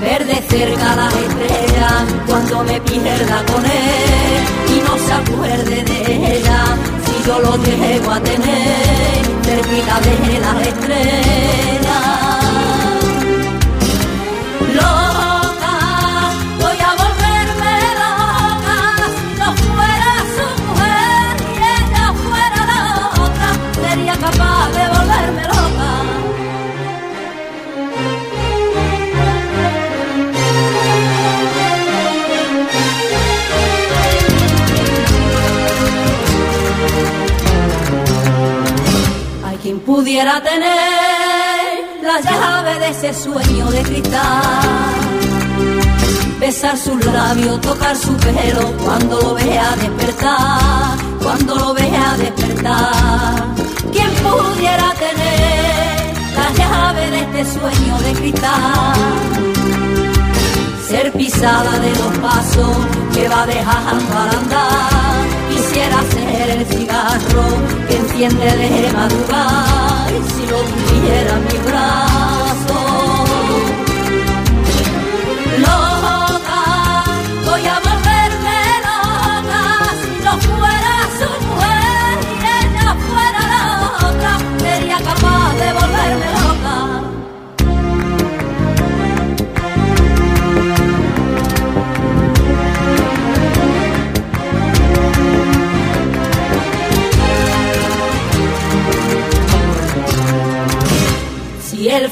ver 0.02 0.26
de 0.26 0.36
cerca 0.50 0.96
las 0.96 1.14
estrellas 1.14 2.04
cuando 2.28 2.64
me 2.64 2.82
pierda 2.82 3.44
con 3.46 3.64
él 3.66 4.44
y 4.76 4.82
no 4.88 4.98
se 4.98 5.14
acuerde 5.14 5.84
de 5.84 6.38
ella 6.38 6.78
yo 7.26 7.40
lo 7.40 7.56
llego 7.58 8.12
a 8.12 8.20
tener 8.20 9.26
cerquita 9.44 10.00
de 10.02 10.40
las 10.40 10.68
estrellas. 10.68 12.31
Pudiera 40.22 40.42
tener 40.44 42.04
la 42.04 42.22
llave 42.22 42.80
de 42.80 42.90
ese 42.90 43.14
sueño 43.24 43.72
de 43.72 43.82
cristal. 43.82 44.22
Besar 46.40 46.78
sus 46.78 47.04
labios, 47.06 47.60
tocar 47.62 47.96
su 47.96 48.16
pelo 48.18 48.72
cuando 48.84 49.20
lo 49.20 49.34
vea 49.34 49.76
despertar, 49.78 50.98
cuando 51.24 51.56
lo 51.56 51.74
vea 51.74 52.16
despertar. 52.20 53.48
¿Quién 53.92 54.12
pudiera 54.26 54.94
tener 55.06 56.14
la 56.36 56.54
llave 56.56 57.10
de 57.10 57.20
este 57.22 57.60
sueño 57.60 57.98
de 58.06 58.14
cristal? 58.14 58.94
Ser 60.88 61.12
pisada 61.14 61.80
de 61.80 61.96
los 61.96 62.18
pasos 62.20 62.78
que 63.16 63.28
va 63.28 63.48
dejando 63.48 64.18
al 64.20 64.30
andar. 64.38 65.26
Quisiera 65.50 65.98
ser 66.12 66.21
el 66.50 66.66
cigarro 66.66 67.46
que 67.88 67.98
enciende 67.98 68.46
de 68.46 68.92
madrugada 68.94 70.08
si 70.34 70.44
lo 70.48 70.58
tuviera 70.58 71.36
mi 71.36 71.58
brazo. 71.68 72.80
Loca, 75.66 76.64
voy 77.46 77.66
a 77.68 77.80
volverme 77.88 78.60
loca 78.88 79.64
si 80.02 80.12
no 80.26 80.34
fuera 80.40 80.94
su 81.20 81.30
mujer 81.46 82.14
y 82.32 82.44
ella 82.60 82.88
fuera 83.08 83.42
la 83.54 83.64
otra, 84.08 84.32
sería 84.60 84.98
capaz 84.98 85.54
de 85.60 85.74
volverme 85.74 86.01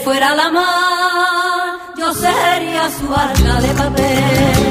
fuera 0.09 0.33
la 0.33 0.49
mar, 0.49 1.77
yo 1.95 2.11
sería 2.13 2.89
su 2.97 3.05
arca 3.13 3.61
de 3.61 3.67
papel. 3.81 4.67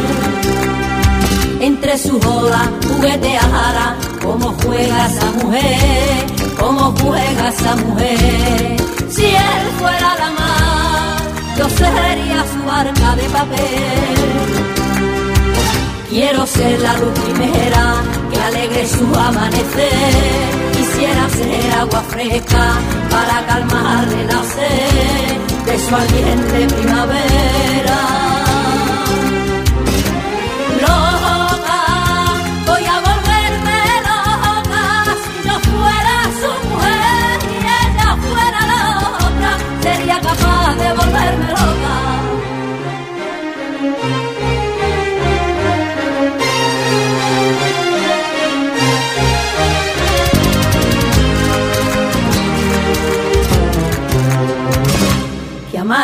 Entre 1.60 1.96
sus 1.96 2.20
olas 2.26 2.68
jugueteara 2.88 3.94
como 4.20 4.52
juega 4.60 5.06
esa 5.06 5.30
mujer, 5.40 6.26
como 6.58 6.92
juega 7.00 7.48
esa 7.50 7.76
mujer. 7.76 8.76
Si 9.10 9.26
él 9.26 9.64
fuera 9.78 10.08
la 10.22 10.30
mar, 10.40 11.18
yo 11.58 11.66
sería 11.82 12.38
su 12.52 12.60
arca 12.82 13.10
de 13.20 13.26
papel. 13.38 14.48
Quiero 16.10 16.46
ser 16.48 16.80
la 16.80 16.94
luz 16.94 17.14
primera 17.20 17.84
que 18.30 18.40
alegre 18.40 18.88
su 18.88 19.06
amanecer 19.28 20.77
quisiera 20.98 21.28
ser 21.30 21.78
agua 21.78 22.02
fresca 22.08 22.64
para 23.08 23.46
calmarle 23.46 24.24
la 24.24 24.42
sed 24.42 25.38
de 25.66 25.78
su 25.78 25.94
ardiente 25.94 26.74
primavera. 26.74 27.98
Loca, 30.82 31.80
voy 32.66 32.84
a 32.84 32.96
volverme 33.08 33.80
loca 34.08 34.84
si 35.22 35.48
yo 35.48 35.54
fuera 35.70 36.16
su 36.40 36.68
mujer 36.68 37.38
y 37.54 37.58
ella 37.80 38.16
fuera 38.26 38.60
la 38.72 38.82
otra, 39.26 39.50
sería 39.82 40.20
capaz 40.20 40.74
de 40.82 40.92
volverme 40.94 41.48
loca. 41.48 42.17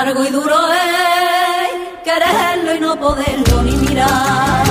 Amargo 0.04 0.24
y 0.24 0.30
duro 0.30 0.56
es 0.72 2.02
quererlo 2.04 2.76
y 2.76 2.80
no 2.80 2.94
poderlo 3.00 3.62
ni 3.62 3.72
mirar. 3.72 4.64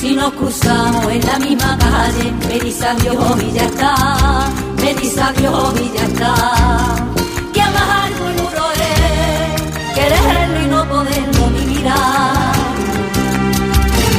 Si 0.00 0.16
nos 0.16 0.32
cruzamos 0.32 1.06
en 1.12 1.24
la 1.24 1.38
misma 1.38 1.78
calle, 1.78 2.32
me 2.48 2.58
dice 2.58 2.86
adiós 2.88 3.42
y 3.42 3.52
ya 3.52 3.62
está, 3.62 3.94
me 4.82 4.94
dice 4.94 5.20
adiós 5.20 5.74
y 5.80 5.96
ya 5.96 6.04
está. 6.06 6.34
Que 7.52 7.62
amargo 7.62 8.30
y 8.30 8.34
duro 8.42 8.64
es 8.72 9.94
quererlo 9.94 10.62
y 10.62 10.66
no 10.66 10.88
poderlo 10.88 11.50
ni 11.50 11.66
mirar. 11.66 12.54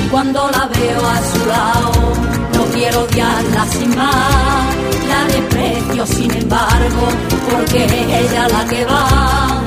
Cuando 0.09 0.51
la 0.51 0.67
veo 0.67 1.05
a 1.05 1.17
su 1.31 1.45
lado, 1.47 2.13
no 2.53 2.65
quiero 2.73 3.01
odiarla 3.01 3.65
sin 3.67 3.97
más 3.97 4.82
la 5.23 5.33
desprecio 5.33 6.05
sin 6.05 6.31
embargo, 6.31 7.07
porque 7.51 7.83
ella 7.85 8.47
la 8.47 8.65
que 8.65 8.85
va, 8.85 9.61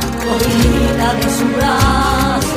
vida 0.62 1.14
de 1.14 1.36
su 1.36 1.46
brazo. 1.57 2.55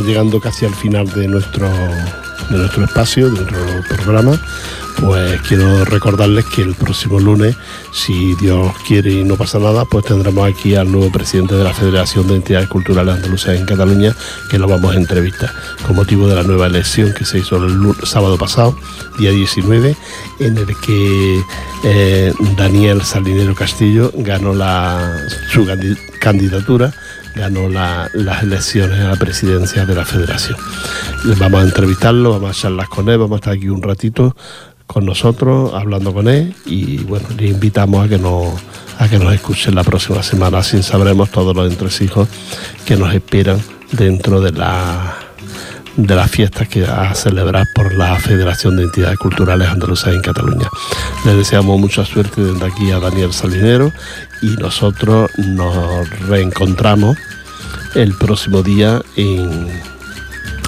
Llegando 0.00 0.40
casi 0.40 0.64
al 0.64 0.74
final 0.74 1.06
de 1.08 1.28
nuestro, 1.28 1.68
de 1.68 2.58
nuestro 2.58 2.84
espacio, 2.84 3.30
de 3.30 3.40
nuestro 3.40 3.58
programa, 3.88 4.40
pues 5.00 5.40
quiero 5.42 5.84
recordarles 5.84 6.44
que 6.44 6.62
el 6.62 6.74
próximo 6.74 7.18
lunes, 7.18 7.56
si 7.92 8.34
Dios 8.36 8.72
quiere 8.86 9.10
y 9.10 9.24
no 9.24 9.36
pasa 9.36 9.58
nada, 9.58 9.84
pues 9.84 10.04
tendremos 10.04 10.48
aquí 10.48 10.74
al 10.74 10.90
nuevo 10.90 11.10
presidente 11.10 11.54
de 11.54 11.64
la 11.64 11.74
Federación 11.74 12.28
de 12.28 12.36
Entidades 12.36 12.68
Culturales 12.68 13.16
Andaluzas 13.16 13.58
en 13.58 13.66
Cataluña, 13.66 14.14
que 14.50 14.58
lo 14.58 14.68
vamos 14.68 14.94
a 14.94 14.98
entrevistar. 14.98 15.50
Con 15.86 15.96
motivo 15.96 16.28
de 16.28 16.36
la 16.36 16.42
nueva 16.42 16.66
elección 16.66 17.12
que 17.14 17.24
se 17.24 17.38
hizo 17.38 17.56
el 17.56 17.94
sábado 18.04 18.38
pasado, 18.38 18.76
día 19.18 19.30
19, 19.30 19.96
en 20.40 20.58
el 20.58 20.76
que 20.86 21.42
eh, 21.84 22.32
Daniel 22.56 23.02
Salinero 23.02 23.54
Castillo 23.54 24.12
ganó 24.14 24.54
la, 24.54 25.16
su 25.50 25.66
candidatura 26.20 26.94
ganó 27.34 27.68
las 27.68 28.42
elecciones 28.42 29.00
a 29.00 29.10
la 29.10 29.16
presidencia 29.16 29.86
de 29.86 29.94
la 29.94 30.04
federación. 30.04 30.58
Vamos 31.38 31.62
a 31.62 31.64
entrevistarlo, 31.64 32.32
vamos 32.32 32.50
a 32.50 32.60
charlar 32.60 32.88
con 32.88 33.08
él, 33.08 33.18
vamos 33.18 33.36
a 33.36 33.36
estar 33.36 33.52
aquí 33.54 33.68
un 33.68 33.82
ratito 33.82 34.36
con 34.86 35.06
nosotros, 35.06 35.72
hablando 35.74 36.12
con 36.12 36.28
él 36.28 36.54
y 36.66 36.98
bueno, 36.98 37.26
le 37.38 37.48
invitamos 37.48 38.04
a 38.04 38.08
que 38.08 38.18
nos, 38.18 38.48
a 38.98 39.08
que 39.08 39.18
nos 39.18 39.32
escuchen 39.32 39.74
la 39.74 39.84
próxima 39.84 40.22
semana, 40.22 40.58
así 40.58 40.82
sabremos 40.82 41.30
todos 41.30 41.56
los 41.56 41.70
entresijos 41.70 42.28
que 42.84 42.96
nos 42.96 43.14
esperan 43.14 43.58
dentro 43.92 44.40
de 44.40 44.52
la 44.52 45.21
de 45.96 46.14
las 46.14 46.30
fiestas 46.30 46.68
que 46.68 46.84
a 46.84 47.14
celebrar 47.14 47.66
por 47.74 47.94
la 47.94 48.16
Federación 48.16 48.76
de 48.76 48.84
Entidades 48.84 49.18
Culturales 49.18 49.68
Andaluzas 49.68 50.14
en 50.14 50.22
Cataluña. 50.22 50.68
Le 51.24 51.34
deseamos 51.34 51.78
mucha 51.78 52.04
suerte 52.04 52.42
desde 52.42 52.66
aquí 52.66 52.90
a 52.90 52.98
Daniel 52.98 53.32
Salinero 53.32 53.92
y 54.40 54.56
nosotros 54.56 55.30
nos 55.38 56.08
reencontramos 56.28 57.18
el 57.94 58.14
próximo 58.14 58.62
día 58.62 59.02
en, 59.16 59.68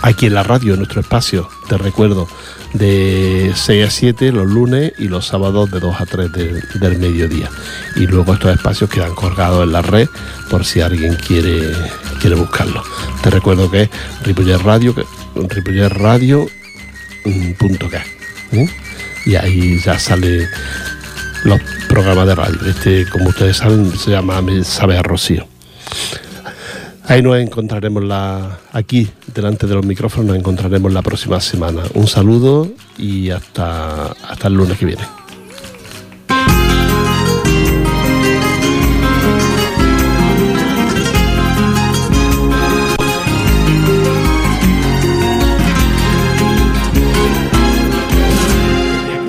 aquí 0.02 0.26
en 0.26 0.34
la 0.34 0.42
radio, 0.42 0.74
en 0.74 0.80
nuestro 0.80 1.00
espacio. 1.00 1.48
Te 1.68 1.78
recuerdo 1.78 2.28
de 2.74 3.52
6 3.54 3.86
a 3.86 3.90
7 3.90 4.32
los 4.32 4.46
lunes 4.46 4.92
y 4.98 5.08
los 5.08 5.26
sábados 5.26 5.70
de 5.70 5.80
2 5.80 6.00
a 6.00 6.06
3 6.06 6.30
del 6.32 6.98
mediodía. 6.98 7.48
Y 7.96 8.06
luego 8.06 8.34
estos 8.34 8.54
espacios 8.54 8.90
quedan 8.90 9.14
colgados 9.14 9.64
en 9.64 9.72
la 9.72 9.82
red 9.82 10.08
por 10.50 10.64
si 10.64 10.80
alguien 10.80 11.14
quiere, 11.14 11.72
quiere 12.20 12.36
buscarlo. 12.36 12.82
Te 13.22 13.30
recuerdo 13.30 13.70
que 13.70 13.82
es 13.82 13.90
Ripollet 14.22 14.58
Radio, 14.58 14.94
Radio 15.88 16.46
¿eh? 18.52 18.68
y 19.26 19.34
ahí 19.36 19.78
ya 19.78 19.98
sale 19.98 20.48
los 21.44 21.60
programas 21.88 22.26
de 22.26 22.34
radio. 22.34 22.58
Este, 22.66 23.06
como 23.08 23.28
ustedes 23.28 23.56
saben, 23.56 23.96
se 23.96 24.10
llama 24.10 24.42
Sabe 24.64 24.98
a 24.98 25.02
Rocío. 25.02 25.53
Ahí 27.06 27.20
nos 27.20 27.36
encontraremos 27.36 28.02
la, 28.02 28.58
aquí, 28.72 29.08
delante 29.34 29.66
de 29.66 29.74
los 29.74 29.84
micrófonos, 29.84 30.26
nos 30.26 30.36
encontraremos 30.38 30.92
la 30.92 31.02
próxima 31.02 31.38
semana. 31.38 31.82
Un 31.92 32.06
saludo 32.06 32.68
y 32.96 33.30
hasta, 33.30 34.12
hasta 34.12 34.48
el 34.48 34.54
lunes 34.54 34.78
que 34.78 34.86
viene. 34.86 35.02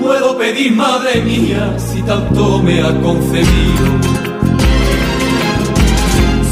puedo 0.01 0.37
pedir, 0.37 0.71
madre 0.71 1.21
mía, 1.23 1.77
si 1.77 2.01
tanto 2.03 2.61
me 2.61 2.79
ha 2.81 3.01
concedido 3.01 4.34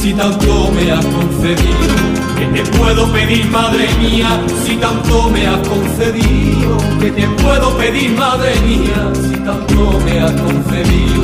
si 0.03 0.13
tanto 0.13 0.69
me 0.75 0.91
has 0.91 1.05
concedido? 1.05 1.95
¿Qué 2.37 2.45
te 2.47 2.69
puedo 2.77 3.09
pedir, 3.13 3.45
madre 3.49 3.87
mía, 4.01 4.27
si 4.65 4.75
tanto 4.75 5.29
me 5.29 5.47
has 5.47 5.65
concedido? 5.65 6.77
¿Qué 6.99 7.09
te 7.09 7.25
puedo 7.41 7.77
pedir, 7.77 8.11
madre 8.17 8.53
mía, 8.67 9.13
si 9.13 9.35
tanto 9.47 10.01
me 10.03 10.19
has 10.19 10.33
concedido? 10.33 11.23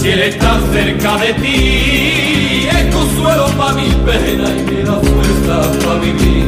Si 0.00 0.08
él 0.08 0.20
está 0.20 0.58
cerca 0.72 1.18
de 1.18 1.34
ti, 1.42 2.68
es 2.70 2.94
consuelo 2.94 3.46
para 3.58 3.74
mi 3.74 3.90
pena 4.06 4.48
y 4.58 4.62
me 4.70 4.82
da 4.84 4.96
fuerza 5.10 5.56
para 5.84 6.00
vivir. 6.00 6.46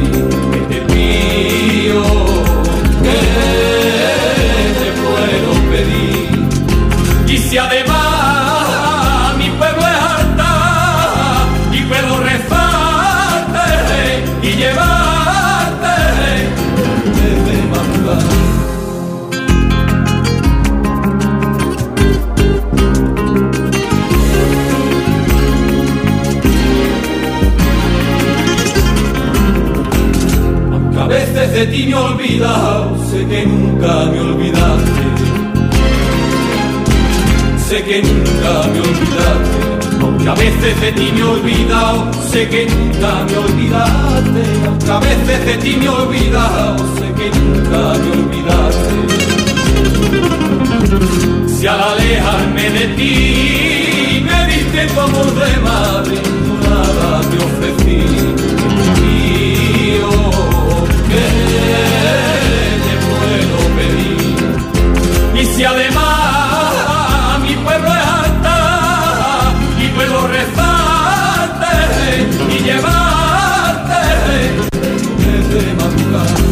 ¿Qué 0.51 0.59
te? 0.65 0.81
¿Qué 3.05 3.19
te 4.81 4.89
puedo 5.03 5.51
pedir? 5.69 6.31
Y 7.27 7.37
si 7.37 7.57
además 7.59 8.00
de 31.53 31.65
ti 31.67 31.85
me 31.87 31.95
olvidado, 31.95 32.97
sé 33.09 33.25
que 33.27 33.45
nunca 33.45 34.05
me 34.05 34.19
olvidaste. 34.19 35.01
Sé 37.67 37.83
que 37.83 38.01
nunca 38.01 38.67
me 38.71 38.79
olvidaste, 38.79 39.59
aunque 40.01 40.29
a 40.29 40.35
veces 40.35 40.81
de 40.81 40.91
ti 40.93 41.11
me 41.13 41.19
he 41.19 41.23
olvidado, 41.23 42.11
sé 42.31 42.47
que 42.49 42.65
nunca 42.65 43.25
me 43.29 43.37
olvidaste. 43.37 44.43
Aunque 44.67 44.91
a 44.91 44.99
veces 44.99 45.45
de 45.45 45.57
ti 45.57 45.75
me 45.77 45.85
he 45.85 45.89
olvidado, 45.89 46.77
sé 46.97 47.07
que 47.17 47.29
nunca 47.37 47.79
me 48.01 48.11
olvidaste. 48.19 48.91
Si 51.47 51.67
al 51.67 51.81
alejarme 51.81 52.69
de 52.71 52.87
ti 52.97 54.25
me 54.25 54.45
diste 54.47 54.87
tu 54.93 54.99
amor 54.99 55.31
de 55.41 55.57
madre, 55.59 56.17
nada 56.63 57.21
te 57.29 57.37
ofrecí 57.37 58.20
Y 65.41 65.45
si 65.45 65.63
además 65.63 67.39
mi 67.41 67.55
pueblo 67.55 67.87
es 67.87 68.07
alta 68.07 69.53
y 69.83 69.87
puedo 69.87 70.27
rezarte 70.27 71.67
y 72.47 72.63
llevarte 72.63 74.03
desde 75.17 75.73
madrugada. 75.73 76.51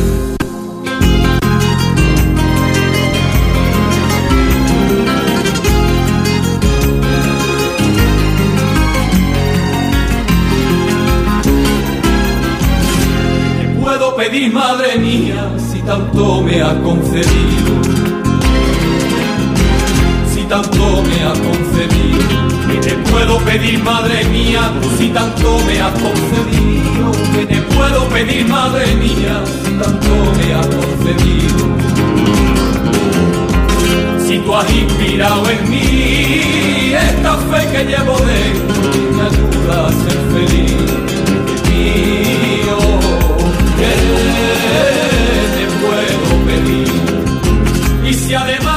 pedir, 14.18 14.52
madre 14.52 14.98
mía, 14.98 15.50
si 15.72 15.80
tanto 15.82 16.42
me 16.42 16.62
ha 16.62 16.74
concedido? 16.82 17.89
Tanto 20.50 21.04
me 21.04 21.24
ha 21.24 21.34
concedido, 21.34 22.48
¿qué 22.68 22.78
te 22.80 22.96
puedo 23.12 23.38
pedir, 23.46 23.84
madre 23.84 24.26
mía, 24.26 24.74
si 24.98 25.10
tanto 25.10 25.60
me 25.60 25.80
ha 25.80 25.92
concedido? 25.92 27.12
¿Qué 27.36 27.46
te 27.46 27.62
puedo 27.62 28.10
pedir, 28.10 28.48
madre 28.48 28.96
mía, 28.96 29.44
si 29.46 29.72
tanto 29.78 30.10
me 30.38 30.54
ha 30.56 30.62
concedido? 30.62 31.70
Si 34.26 34.40
tú 34.40 34.56
has 34.56 34.74
inspirado 34.74 35.48
en 35.52 35.70
mí 35.70 36.94
esta 36.94 37.38
fe 37.38 37.68
que 37.72 37.84
llevo 37.86 38.18
dentro, 38.18 38.82
me 39.16 39.22
ayuda 39.30 39.88
a 39.88 39.92
ser 39.92 40.20
feliz. 40.34 40.74
Mío, 41.70 42.78
¿Qué 43.78 43.94
te 45.56 45.66
puedo 45.86 46.28
pedir? 46.48 48.10
Y 48.10 48.14
si 48.16 48.34
además 48.34 48.69